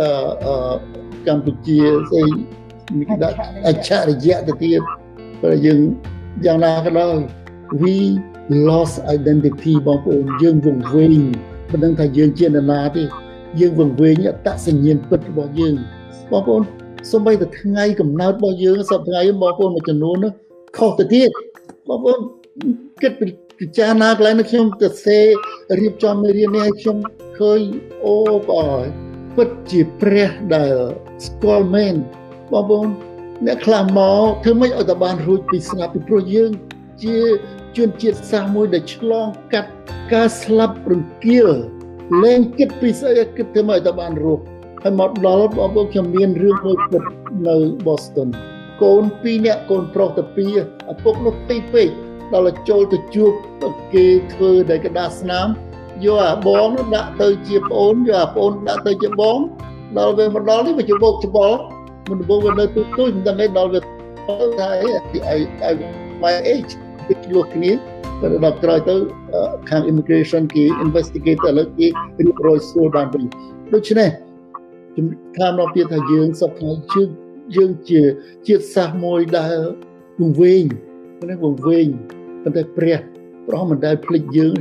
[0.00, 0.74] អឺ
[1.28, 1.78] កម្ពុជា
[2.10, 2.24] ស្អី
[2.98, 4.80] មានដាក់អច្ឆរិយៈទៅទៀត
[5.40, 5.78] ព្រោះយើង
[6.46, 7.16] យ៉ាងណាក៏ដោយ
[7.82, 7.96] we
[8.68, 11.20] lost identity បងប្អូនយើងវង្វេង
[11.72, 13.02] មិនដឹងថាយើងជានរណាទេ
[13.60, 15.74] យើងវង្វេងអត្តសញ្ញាណពិតរបស់យើង
[16.32, 16.62] បងប្អូន
[17.10, 20.32] សូម្បីតែថ្ងៃកំណើតរបស់យើងសប្តាហ៍ថ្ងៃបងប្អូនមួយចំនួននោះ
[20.76, 21.30] ខុសទៅទៀត
[21.88, 22.20] បងប្អូន
[23.02, 23.12] គិត
[23.58, 25.18] ពិចារណាកន្លែងនេះខ្ញុំទៅសេ
[25.80, 26.96] រៀបចំមេរៀននេះឲ្យខ្ញុំ
[27.38, 27.60] ឃើញ
[28.04, 28.16] អូ
[28.48, 28.86] បងអើយ
[29.36, 30.74] ពិតជាព្រះដែល
[31.26, 31.94] ស្គាល់មែន
[32.52, 32.88] បងប្អូន
[33.46, 36.50] អ្នកខ្លះមកធ្វើម៉េចឲ្យតបានរួចពីស្លាប់ពីព្រោះយើង
[37.04, 37.18] ជា
[37.76, 39.70] ជនជាតិសាសន៍មួយដែលឆ្លងកាត់
[40.12, 41.48] ការស្លាប់រង្គាល
[42.22, 44.44] លែងគិតពីស្អីគិតធ្វើម៉េចឲ្យតបានរស់
[44.82, 47.02] ហើយមកដល់បងប្អូនខ្ញុំមានរឿងមួយពិត
[47.48, 48.28] នៅ Boston
[48.82, 51.88] កូន2នាក់កូនប្រុសទៅ2ឪពុកនោះពេកពេក
[52.34, 53.32] ដល់ចូលទៅជួប
[53.94, 55.48] គេធ្វើដែលកដាស្នាម
[56.04, 59.38] យកអាបងនោះដាក់ទៅជាប្អូនយកអាប្អូនដាក់ទៅជាបង
[59.98, 61.58] ដល់វាមកដល់នេះវាច្បោកច្បល់
[62.08, 65.38] មិនដំបូងវានៅទូទូមិនដឹងឯដល់វាថាអី
[65.70, 65.72] I
[66.22, 66.72] my age
[67.06, 67.72] គឺលោកគ្នា
[68.20, 68.94] តែដល់ក្រោយទៅ
[69.70, 71.86] ខាង immigration គេ investigate ឥឡូវគេ
[72.26, 73.24] រៀបរយស្រួលបានវិញ
[73.74, 74.10] ដូច្នេះ
[74.96, 77.02] ជំខាងមកទៀតថាយើងសពថ្ងៃជឿ
[77.56, 78.02] យើងជា
[78.46, 79.56] ជាតិសាសន៍មួយដែល
[80.20, 80.64] វង្វេង
[81.30, 81.86] នេះវង្វេង
[82.42, 82.98] ប៉ុន្តែព្រះ
[83.46, 84.54] ព្រះមិនដែលភ្លេចយើង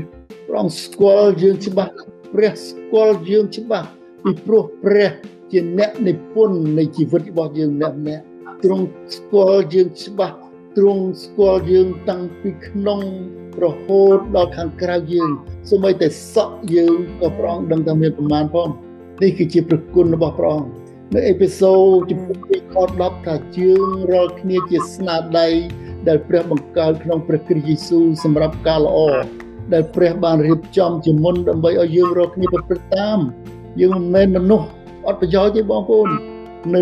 [0.47, 1.93] ព្រះស្គាល់យើងច្បាស់
[2.33, 3.87] ព្រះស្គាល់យើងច្បាស់
[4.23, 5.11] ពីព្រោះព្រះ
[5.51, 8.23] ជាអ្នកនិពន្ធនៃជីវិតរបស់យើងម្នាក់ម្នាក់
[8.63, 10.35] ទ្រង់ស្គាល់យើងច្បាស់
[10.77, 13.01] ទ្រង់ស្គាល់យើងតាំងពីក្នុង
[13.63, 15.29] រហូតដល់ខាងក្រៅយើង
[15.69, 18.69] សូម្បីតែសក់យើងក៏ព្រះអង្គដឹងថាមានប្រមាណផង
[19.21, 20.69] នេះគឺជាប្រគុណរបស់ព្រះអង្គ
[21.15, 25.47] នៅអេពីសូតចំពោះ2ខ10ថាជើងរាល់គ្នាជាស្នាដៃ
[26.07, 28.99] ដែលព្រះបង្កើតក្នុងព្រះគ្រីស្ទយេស៊ូវសម្រាប់ការល្អ
[29.73, 33.19] ដែលព្រះបានរៀបចំជាមុនដើម្បីឲ្យយើងរាល់គ្នាប្រព្រឹត្តតាម
[33.81, 34.67] យើងមិនមែនមនុស្ស
[35.07, 36.09] អត់ប្រយោជន៍ទេបងប្អូន
[36.75, 36.81] នៅ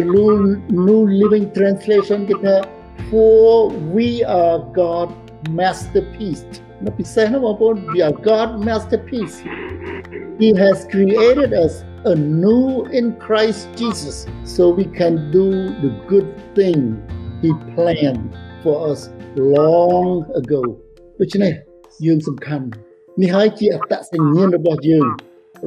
[0.88, 2.56] New Living Translation គេថា
[3.10, 3.50] for
[3.96, 5.10] we are God
[5.60, 6.44] masterpiece
[6.86, 9.36] នៅពិសេសណាបងប្អូន we are God masterpiece
[10.40, 11.74] He has created us
[12.06, 15.48] anew in Christ Jesus so we can do
[15.84, 16.80] the good thing
[17.42, 20.62] he planned for us long ago
[21.20, 21.54] ដូច្នេះ
[22.06, 22.66] យើងសំខាន់
[23.22, 25.08] នេះហើយជាអត្តសញ្ញាណរបស់យើង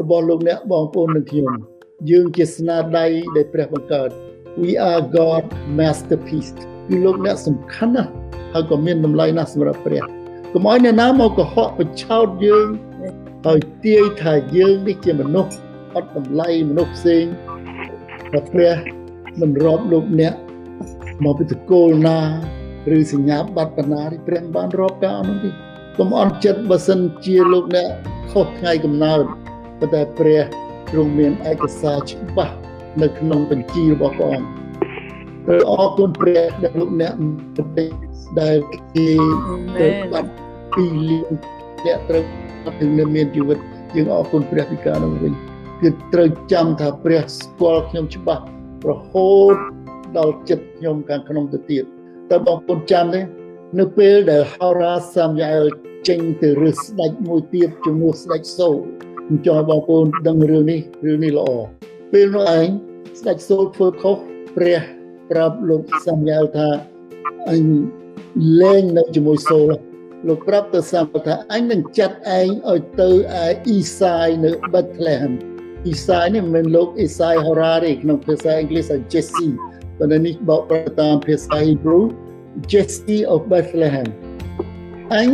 [0.01, 1.51] របស់លោកអ្នកបងប្អូននិងខ្ញុំ
[2.11, 4.11] យើងជាស្នាដៃដែលព្រះបង្កើត
[4.63, 5.45] we are god
[5.79, 6.53] masterpiece
[6.89, 8.11] គឺលោកអ្នកសំខាន់ណាស់
[8.53, 10.03] ហើយក៏មានតម្លៃណាស់សម្រាប់ព្រះ
[10.53, 12.67] កុំឲ្យអ្នកណាមកកុហកបញ្ឆោតយើង
[13.47, 15.53] ហើយទាយថាយើងនេះជាមនុស្ស
[15.95, 17.25] អត់តម្លៃមនុស្សផ្សេង
[18.33, 18.75] តែព្រះ
[19.41, 20.35] មិនរាប់លោកអ្នក
[21.25, 22.19] មកពីតកូលណា
[22.97, 25.51] ឬសញ្ញាបត្របណ្ណាព្រះបានរាប់ការនោះទេ
[25.99, 27.89] កុំអន់ចិត្តបើសិនជាលោកអ្នក
[28.33, 29.23] ខុសថ្ងៃកំណើត
[29.81, 30.43] ប៉ុន្តែព្រះ
[30.91, 32.55] ទ្រង់មានឯកសារច្បាស់
[33.03, 34.49] នៅក្នុងបញ្ជីរបស់ព្រះអង្គ
[35.45, 37.13] ព្រោះអរគុណព្រះដែលលោកអ្នក
[38.41, 38.57] ដែល
[38.95, 39.09] គេ
[39.81, 40.31] ទៅបាត់
[40.75, 41.27] ពីលៀង
[41.85, 42.25] អ្នកត្រូវ
[42.99, 43.59] នឹងមានជីវិត
[43.97, 45.33] យើងអរគុណព្រះពីការនោះវិញ
[45.83, 48.45] គឺត្រូវចាំថាព្រះស្គាល់ខ្ញុំច្បាស់
[48.91, 49.57] រហូត
[50.19, 51.85] ដល់ចិត្តខ្ញុំខាងក្នុងទៅទៀត
[52.31, 53.21] តើបងប្អូនចាំទេ
[53.79, 55.67] នៅពេលដែលហោរាសាមយ៉ាអែល
[56.09, 58.77] ចេញទៅរើសស្ដេចមួយទៀតជាមួយស្ដេចសូល
[59.27, 61.49] ខ្ញុំចង់ឲ្យបងប្អូនដឹងរឿងនេះរឿងនេះល្អ
[62.13, 62.69] ពេលនោះឯង
[63.21, 64.17] ស្ដេចសូលធ្វើខុស
[64.57, 64.81] ព្រះ
[65.31, 66.69] ប្រាប់លោកសាមយ៉ាអែលថា
[67.51, 67.65] អញ
[68.61, 69.71] លែងនៅជាមួយសូល
[70.29, 73.15] លោកប្រាប់ទៅសាមថាអញនឹងចាត់ឯងឲ្យទៅឯ
[73.67, 75.52] អ៊ីសាយនៅ Bethlehem អ៊ីសាយ
[76.35, 79.49] នេះមិនមែនលោកអ៊ីសាយហូរ៉ាទេក្នុងភាសាអង់គ្លេសថា Jesse
[79.99, 82.03] ប៉ុន្តែនេះបកប្រតាមភាសា Hebrew
[82.71, 84.09] Jesse of Bethlehem
[85.15, 85.29] អញ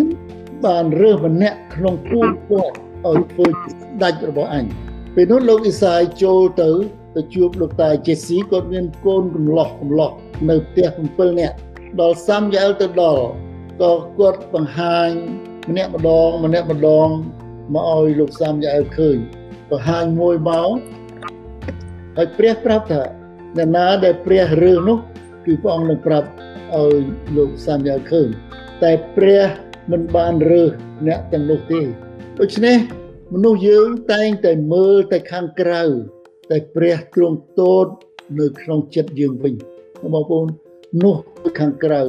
[0.65, 2.75] បានរើសម្នាក់ក្នុងពួងគាត់
[3.07, 4.65] ឲ្យធ្វើស្ដេចរបស់អញ
[5.15, 6.71] ពេលនោះលោកអ៊ីសាយចូលទៅ
[7.15, 10.11] ទៅជួបលោកតា Jesse គាត់មានកូនកំឡោះកំឡោះ
[10.49, 11.57] នៅផ្ទះ7នាក់
[12.01, 13.25] ដល់សាំយ៉ែលទៅដល់
[13.83, 15.11] ក៏គាត់បង្ហាញ
[15.69, 17.09] ម្នាក់ម្ដងម្នាក់ម្ដង
[17.75, 19.19] មកឲ្យលោកសាំយ៉ែលឃើញ
[19.71, 20.71] បង្ហាញមួយមក
[22.17, 23.03] ហើយព្រះប្រាប់ថា
[23.57, 24.99] អ្នកណាដែលព្រះរើសនោះ
[25.47, 26.29] គឺព្រះអង្គនឹងប្រាប់
[26.77, 27.03] ឲ្យ
[27.37, 28.29] លោកសាមយ៉ាឃើញ
[28.83, 29.45] តែព្រះ
[29.91, 30.73] មិនបានរើស
[31.07, 31.81] អ្នកទាំងនោះទេ
[32.41, 32.77] ដូច្នេះ
[33.35, 35.83] មនុស្សយើងតែងតែមើលតែខាងក្រៅ
[36.51, 37.87] តែព្រះទ្រង់ទត
[38.41, 39.55] នៅក្នុងចិត្តយើងវិញ
[40.15, 40.47] បងប្អូន
[41.03, 41.17] នោះ
[41.59, 42.01] ខាងក្រៅ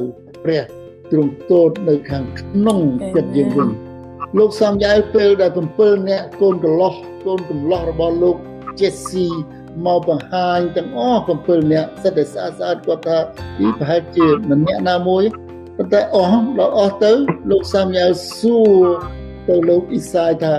[0.44, 0.62] ព្រះ
[1.10, 2.78] ទ្រង់ទតនៅខាងក្នុង
[3.14, 3.68] ចិត្តយើងវិញ
[4.38, 6.94] លោកសំយ៉ែលពេលដែល7នាក់កូនកន្លោះ
[7.26, 8.36] កូនកំឡោះរបស់លោក
[8.78, 9.28] Jesse
[9.84, 13.18] មកបង្ហាញទាំងអស់7នាក់សិតតែស្អាតស្អាតគាត់ថា
[13.60, 15.24] នេះប្រហែលជាម្នាក់ណាមួយ
[15.76, 17.12] ប៉ុន្តែអស់ដល់អស់ទៅ
[17.50, 18.84] លោកសាមយ៉ាលសួរ
[19.48, 20.54] ទៅលោកអ៊ីសាយថា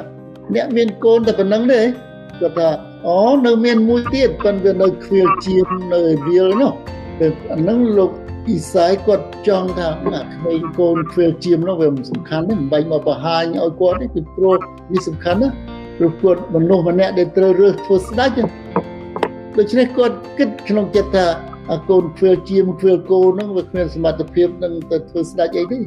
[0.56, 1.82] អ្នកមានកូនតែប៉ុណ្្នឹងទេ
[2.40, 2.70] គាត់ថា
[3.08, 6.72] អូនៅមានមួយទៀតប៉ុន្តែវានៅខ្វៀលជាមនៅវាលនោះ
[7.20, 8.12] ពេលអាហ្នឹងលោក
[8.48, 14.58] អ៊ីសាយគាត់ចង់ថាណាក្មេងកូនខ្វៀលជាមនោះវាមិនសំខាន់ទេមិនបាច់មកបង្ហាញឲ្យគាត់ទេពីព្រោះ
[14.92, 15.50] វាសំខាន់ណា
[15.98, 18.30] ព្រោះគាត់មនុស្សម្នាក់ដែលត្រូវរើសធ្វើស្ដេច
[19.58, 21.26] ដូច្នេះគាត់គិតក្នុងចិត្តថា
[21.90, 25.78] កូនខ្វៀលជាមខ្វៀលគោនឹងវាគ្មានសមត្ថភាពនឹងទៅធ្វើស្ដេចអីទេ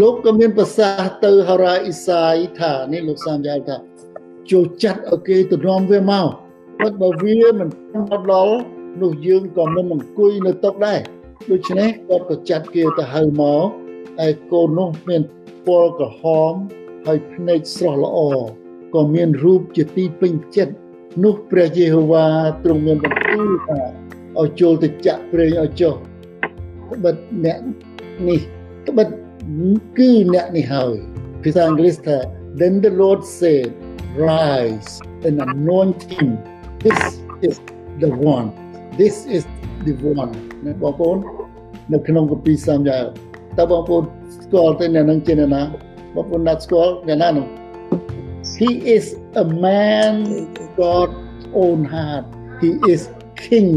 [0.00, 3.76] លោកក៏មានប្រសាសន៍ទៅហារ៉ាអ៊ីសាយថានេះលោកសាមយ៉ាថា
[4.50, 6.26] ចូលចាត់ឲ្យគេទៅនាំវាមក
[6.80, 8.54] គាត់បើវាមិនមកដល់
[9.02, 11.00] នោះយើងក៏មិនអង្គុយនៅតុដែរ
[11.48, 13.66] ដូច្នេះគាត់ក៏ចាត់គេទៅហៅមក
[14.20, 15.22] ហើយកូននោះមាន
[15.66, 16.52] ពណ៌ក្រហម
[17.06, 18.18] ហើយភ្នែកស្រស់ល្អ
[18.94, 20.74] ក៏មានរូបជាទីពេញចិត្ត
[21.24, 22.26] នោះព្រះយេហូវ៉ា
[22.64, 23.80] ទ្រង់មានបន្ទូលថា
[24.38, 25.94] ឲ្យចូលទៅចាក់ប្រេងឲ្យចុះ
[26.92, 27.58] ត្បិតអ្នក
[28.28, 28.40] នេះ
[28.88, 29.08] ត្បិត
[29.98, 30.94] គឺអ្នកនេះហើយ
[31.42, 32.18] ភាសាអង់គ្លេសថា
[32.60, 33.68] then the lord said
[34.28, 34.92] rise
[35.26, 36.28] and anoint him
[36.84, 37.00] this
[37.48, 37.56] is
[38.02, 38.48] the one
[39.00, 39.42] this is
[39.86, 40.34] the one
[40.66, 41.18] ណាបងប្អូន
[41.92, 43.08] នៅក្នុងគម្ពីរសាមយ៉ាល់
[43.58, 44.02] តើបងប្អូន
[44.44, 45.62] ស្គាល់ទៅអ្នកនឹងជាអ្នកណា
[46.14, 47.46] បងប្អូនណាត់ស្គាល់អ្នកណានោះ
[48.58, 49.06] he is
[49.42, 50.14] a man
[50.80, 52.24] God's own heart
[52.62, 53.02] he is
[53.44, 53.70] king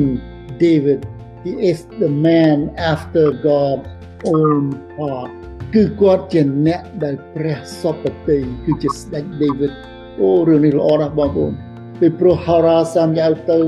[0.63, 1.00] David
[1.43, 2.58] he is the man
[2.91, 3.88] after God's
[4.36, 4.63] own
[4.98, 5.32] heart
[5.74, 9.72] គឺគាត់ជាអ្នកដែលព្រះសពតិគឺជាស្ដេច David
[10.19, 11.54] អូរឿងនេះល្អណាស់បងប្អូន
[12.00, 13.60] ពីព្រោះហារ៉ាសាមយ៉ាល់ទៅ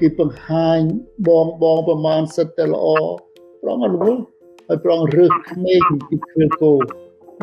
[0.00, 0.80] គេបង្ហាញ
[1.28, 2.86] បងបងប្រមាណសិតតែល្អ
[3.62, 4.20] ប្រងអនុវត្ត
[4.68, 6.72] ឲ្យប្រងរើសក្មេងពីគ្រឿងគោ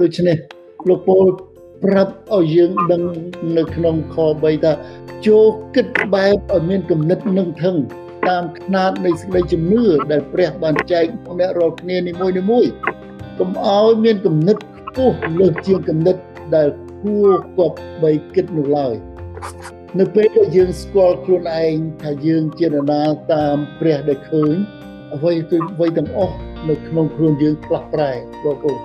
[0.01, 0.37] ដូច្នេះ
[0.87, 1.25] លោកពល
[1.83, 3.03] ប្រាប់ឲ្យយើងដឹង
[3.57, 4.73] នៅក្នុងខ3ថា
[5.27, 7.75] ចូលគិតបែបឲ្យមានគំនិតនឹងថឹង
[8.27, 11.05] តាមຂណាតនៃសេចក្តីជំនឿដែលព្រះបានចែក
[11.39, 12.65] អ្នករាល់គ្នានីមួយនីមួយ
[13.39, 16.15] កុំឲ្យមានគំនិតខ្ពស់លើសជាងគំនិត
[16.55, 16.67] ដែល
[17.03, 18.95] គួរគប្បីគិតនោះឡើយ
[19.95, 24.55] នៅពេលដែលយើងស្គាល់ខ្លួនឯងថាយើងជានរណាតាមព្រះដែលឃើញ
[25.15, 26.35] អ្វីទៅអ្វីទាំងអស់
[26.69, 28.11] នៅក្នុងខ្លួនយើងផ្លាស់ប្រែ
[28.43, 28.77] បងប្អូន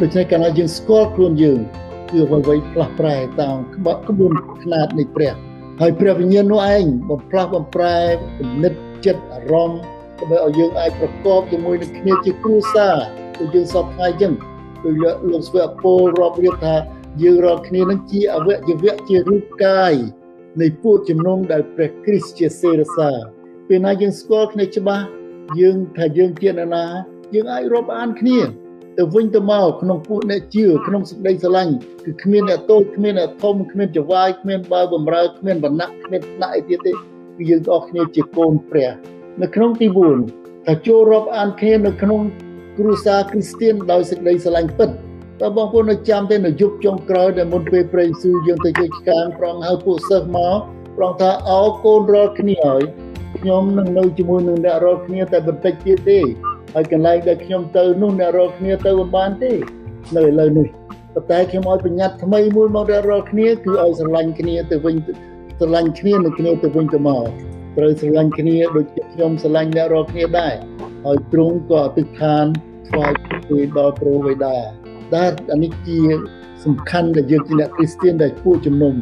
[0.00, 1.58] ដូច្នេះកាលណាយើងស្គាល់ខ្លួនយើង
[2.10, 4.32] គឺអ្វីៗផ្លាស់ប្រែតាមក្បក្បួន
[4.62, 5.34] ខ្នាតនៃព្រះ
[5.80, 7.98] ហើយព្រះវិញ្ញាណនោះឯងបំផ្លាស់បំប្រែ
[8.38, 8.72] គំនិត
[9.04, 9.80] ចិត្តអារម្មណ៍
[10.18, 12.96] ដើម្បីឲ្យយើងអាចប្រកបជាមួយនឹងគ្នាជាគ្រួសារ
[13.38, 14.32] ដូចយើងសពថ្ងៃចឹង
[14.84, 14.94] ដូច
[15.30, 16.74] លោកស្វៈពលរាប់រៀបថា
[17.22, 19.94] យើងរាល់គ្នានឹងជាអវយវៈជារូបកាយ
[20.60, 23.10] នៃពួកជំនុំដែលព្រះគ្រីស្ទជាសេរសា
[23.68, 25.04] ពេលណាយើងស្គាល់គ្នាច្បាស់
[25.60, 26.84] យើងថាយើងជាអ្នកណា
[27.34, 28.38] យើងអាចរាប់អានគ្នា
[28.98, 38.90] ទៅវិញទៅមកក្នុងពួកអ្នកជឿក្នុងសេចក្តីស្រឡាញ់គឺគ្មានអ្នកតូចគ្មានអ្នកធំគ្មានចវាយគ្មានបើបំរើគ្មានវណ្ណៈគ្មានថ្នាក់អីទៀតទេគឺយើងទាំងអស់គ្នាជាកូនព្រះ
[39.42, 39.86] នៅក្នុងទី
[40.26, 42.20] 4ថាចូលរាប់អានគ្នានៅក្នុង
[42.78, 44.90] គ្រួសារគ្រីស្ទៀនដោយសេចក្តីស្រឡាញ់ពិត
[45.40, 50.56] តើបងប្អូននៅចាំទេនៅយុគចុងក្រោយដែលមុនពេលព្រះយេស៊ូវយើងទៅជិះឆ្កាងប្រងហៅពួកសិស្សមក
[50.96, 52.82] ប្រងថាអោកូនរាល់គ្នាហើយ
[53.38, 56.20] ខ្ញុំនឹងនៅជាមួយនឹងអ្នករាល់គ្នាតែបន្តិចទៀតទេ
[56.74, 59.52] ហើយកន្លែងដែលខ្ញុំទៅនោះអ្នករាល់គ្នាទៅមិនបានទេ
[60.16, 60.66] នៅឥឡូវនេះ
[61.14, 64.96] ប៉ុន្តែខ្ញុំឲ្យបញ្ញត្តិថ្មីមួយមកអ្នករាល់គ្នាគឺឲ្យស្រឡាញ់គ្នាទៅវិញ
[65.58, 67.24] ស្រឡាញ់គ្នានឹងគ្នាទៅវិញទៅមក
[67.76, 70.54] ត្រូវស្រឡាញ់គ្នាដូចខ្ញុំស្រឡាញ់អ្នករាល់គ្នាដែរ
[71.04, 72.44] ហើយទ្រង់ក៏អធិដ្ឋាន
[72.88, 73.12] ថ្វាយ
[73.48, 74.85] ពីដល់ព្រះវេដា
[75.16, 75.98] ដែលអានេះជា
[76.64, 78.94] សំខាន់ដែលយើងជាអ្នកគ្រីស្ទានដែលគួរជំនុំ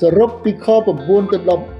[0.00, 0.66] សរុបពីខ
[1.00, 1.38] 9ទៅ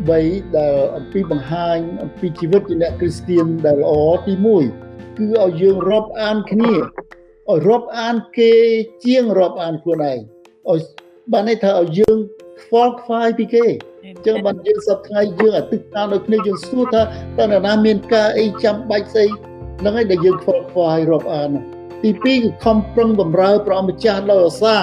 [0.09, 3.93] 13ដែលអំពីបង្ហាញអំពីជីវិតជាអ្នកគ្រីស្ទានដែលល្អ
[4.27, 4.35] ទី
[4.77, 8.53] 1គឺឲ្យយើងរាប់អានគ្នាឲ្យរាប់អានគេ
[9.05, 10.19] ជាងរាប់អានខ្លួនឯង
[10.71, 10.81] ឲ្យ
[11.33, 12.17] បានន័យថាឲ្យយើង
[12.63, 13.67] ខ្វល់ខ្វាយពីគេ
[14.05, 17.03] អញ្ចឹងបានយើងសប្ថ្ងៃយើងអតិថិតានដល់គ្នាយើងសួរថា
[17.39, 19.27] តើនរណាមានការអីចាំបាច់ស្អី
[19.81, 22.35] ហ្នឹងហើយដែលយើងខ្វល់ខ្វាយរាប់អានហ្នឹង ទី2គឺ
[22.65, 24.77] ខំប្រឹងបំរើព្រះម្ចាស់ដោយអាសា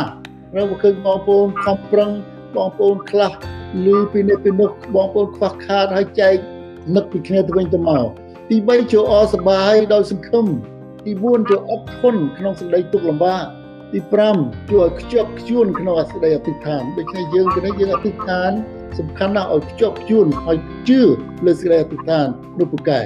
[0.55, 2.11] នៅឃើញបងប្អូនខំប្រឹង
[2.55, 3.31] បងប្អូនខ្លះ
[3.85, 6.35] ឮពីនេះពីនោះបងប្អូនខ្វះខាតហើយចែក
[6.95, 8.05] នឹកពីគ្នាទៅវិញទៅមក
[8.49, 10.45] ទី3ចូលអសបាយដោយសង្ឃឹម
[11.05, 13.45] ទី4ចូលអត់ធន់ក្នុងសេចក្តីទុក្ខលំបាក
[13.93, 13.99] ទី
[14.35, 18.51] 5ជួយឲ្យខ្ជាប់ខ្ជួនក្នុងសេចក្តីអធិដ្ឋានដូច្នេះយើងគនេះយើងអធិដ្ឋាន
[18.99, 20.57] សំខាន់ណាស់ឲ្យខ្ជាប់ខ្ជួនឲ្យ
[20.89, 21.01] ជឿ
[21.45, 22.27] លើសេចក្តីអធិដ្ឋាន
[22.59, 22.99] នោះពូកែ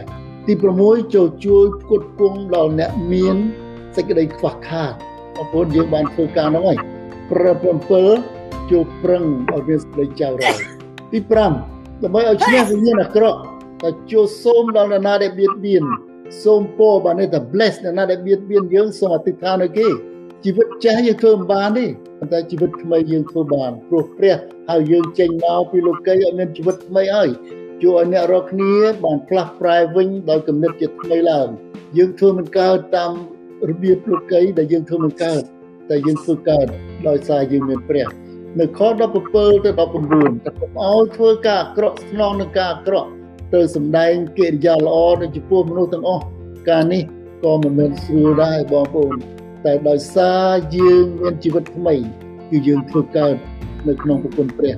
[0.48, 0.54] ទី
[0.84, 3.38] 6ចូលជួយផ្គត់ផ្គង់ដល់អ្នកមាន
[3.98, 4.94] សេចក្តីខ្វះខាត
[5.36, 6.80] បងប្អូនយើងបានធ្វើការហ្នឹងហើយ
[7.32, 7.46] ប្រ
[8.06, 10.56] 7ជួប្រឹងឲ្យមានសេចក្តីចៅរយ
[11.12, 13.40] ទី5ដើម្បីឲ្យឈ្នះវិញ្ញាណអាក្រក់
[13.84, 15.84] តែជួសូមដល់អ្នកណាដែលបៀតបៀន
[16.44, 19.88] សូមពរបានតែ bless អ្នកណាដែលបៀតបៀនយើងសូមអធិដ្ឋានឲ្យគេ
[20.44, 21.86] ជីវិតចាស់យើងធ្វើមិនបានទេ
[22.20, 24.36] ប៉ុន្តែជីវិតថ្មីយើងធ្វើបានព្រោះព្រះ
[24.70, 27.30] ហើយយើងចេញមកពីលោកីឲ្យមានជីវិតថ្មីហើយ
[27.82, 28.74] ជួយឲ្យអ្នករាល់គ្នា
[29.04, 31.48] បានផ្លាស់ប្រែវិញដោយគំនិតជាថ្មីឡើង
[31.98, 33.12] យើងធ្វើមិនកើតតាម
[33.70, 35.42] របៀបលោកីដែលយើងធ្វើមិនកើត
[35.90, 36.68] តែយើងធ្វើកើត
[37.08, 38.08] ដោយសារយើងមានព្រះ
[38.60, 43.10] នៅខ17ទៅ19តែកុំឲ្យធ្វើការអាក្រក់ស្នងនឹងការអាក្រក់
[43.54, 46.24] ទៅសម្ដែងកិរិយាល្អនៅចំពោះមនុស្សទាំងអស់
[46.70, 47.04] ការនេះ
[47.44, 49.16] ក៏មិនមែនស្រួលដែរបងប្អូន
[49.66, 50.48] តែដោយសារ
[50.78, 51.96] យើងមានជីវិតថ្មី
[52.50, 53.36] គឺយើងធ្វើកើត
[53.88, 54.76] នៅក្នុងប្រគុណព្រះ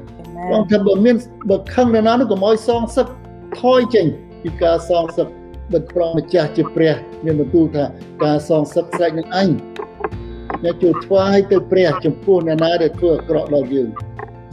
[0.51, 1.15] បងថាបើមាន
[1.49, 3.07] បើខឹងនៅណានោះកុំឲ្យសងសឹក
[3.61, 4.05] ថយចេញ
[4.43, 5.27] ពីការសងសឹក
[5.73, 6.95] បិទប្រងម្ចាស់ជាព្រះ
[7.25, 7.85] មានបន្ទូលថា
[8.23, 9.49] ការសងសឹកស្រេចនឹងអញ
[10.63, 13.89] អ្នកជួយថ្វាយទៅព្រះចំពោះអ្នកណាដែលធ្វើអាក្រក់ដល់យើង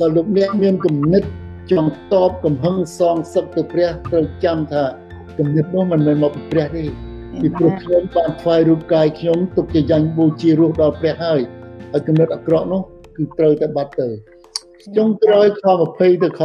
[0.00, 1.22] ដល់លោកអ្នកមានគំនិត
[1.72, 4.84] ចង់តបកំហឹងសងសឹកទៅព្រះត្រូវចាំថា
[5.38, 6.84] គំនិតនោះមិនមែនមកពីព្រះទេ
[7.40, 11.40] ពីព្រោះខ្ញុំបានថ្វាយរូបកាយខ្ញុំទុកជាយ៉ាញ់បូជារស់ដល់ព្រះហើយ
[11.92, 12.82] ហើយគំនិតអាក្រក់នោះ
[13.16, 14.08] គឺត្រូវតែបាត់ទៅ
[14.96, 15.64] ចុងក្រោយខ
[15.94, 16.42] 20ទៅខ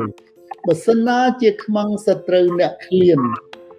[0.00, 3.20] 21បើសិនណាជាខ្មាំងសត្រូវអ្នកឃ្លាន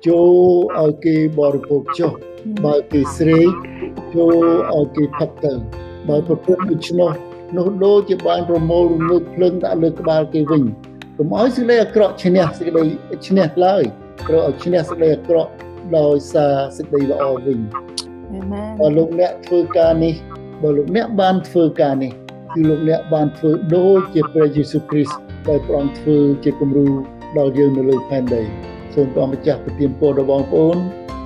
[0.07, 2.11] ចូលឲ្យគេបរិភោគចុះ
[2.65, 3.49] បើគេស្រេក
[4.15, 4.45] ចូល
[4.75, 5.53] ឲ្យគេផឹកទៅ
[6.07, 7.11] បើប្រព្រឹត្តដូច្នោះ
[7.57, 10.63] នោះដូចជាបានប្រមូលរំលើកភ្លើងដាក់លើក្បាលគេវិញ
[11.17, 12.83] កុំឲ្យសេចក្តីអាក្រក់ឈ្នះសេចក្តី
[13.27, 13.83] ឈ្នះឡើយ
[14.27, 15.51] ត្រូវឲ្យឈ្នះសេចក្តីអាក្រក់
[15.97, 17.59] ដោយសារសេចក្តីល្អវិញ
[18.33, 20.15] អាមែនបើលោកអ្នកធ្វើការនេះ
[20.63, 22.11] បើលោកអ្នកបានធ្វើការនេះ
[22.53, 26.87] គឺលោកអ្នកបានធ្វើដូចជាព្រះយេស៊ូវគ្រីស្ទដែលព្រះអង្គធ្វើជាគំរូ
[27.37, 28.43] ដល់យើងនៅលើផែនដី
[28.99, 30.77] សូមព្រះម្ចាស់ប្រទានពរដល់បងប្អូន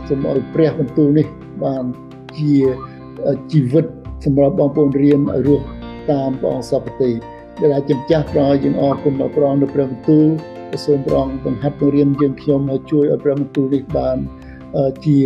[0.08, 1.28] សូមឲ្យព្រះបន្ទូលនេះ
[1.64, 1.84] បាន
[2.38, 2.54] ជា
[3.52, 3.86] ជីវិត
[4.26, 5.66] សម្រាប់បងប្អូនរៀនឲ្យរស់
[6.12, 7.12] តាមព្រះអង្គសពតិ
[7.62, 10.28] ដែលអាចចំចាស់ព្រះយើងអរគុណដល់ព្រះអង្គនៅព្រះបន្ទូល
[10.86, 14.18] សូមព្រះអង្គបង្ហាត់បង្រៀនយើងខ្ញុំឲ្យជួយឲ្យព្រះបន្ទូលនេះបាន
[15.06, 15.18] ជា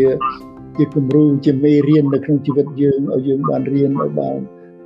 [0.78, 4.38] ជាគំរូជាមេរៀននៅក្នុងជីវិតយើងឲ្យយើងបានរៀនឲ្យបាន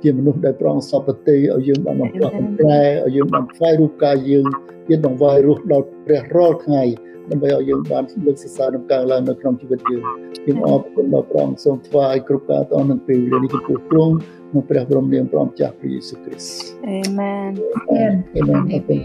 [0.02, 4.46] ជាមនុស្សដែលប្រងសពតិឲ្យយើងបានបំផ្លាស់បំប្រែឲ្យយើងបានខ្វាយរូបកាយយើង
[4.88, 6.82] ទៀតដង្វាយរស់ដល់ព្រះរាល់ថ្ងៃ
[7.30, 10.02] ដើម្បីឲ្យយើងបានលើកសរសើរនិងកើនឡើងនៅក្នុងជីវិតយើង
[10.46, 14.14] យើងអរគុណដល់ព្រះអង្គសូមថ្វាយគ្រប់ការតនឹងពេលវេលានេះចំពោះទ្រង់
[14.50, 16.54] ក្នុងព្រះបរមនាមព្រះម្ចាស់ព្រះយេស៊ូវគ្រីស្ទ
[16.88, 18.12] អាមែនអាមែន
[18.72, 18.98] អរគុណ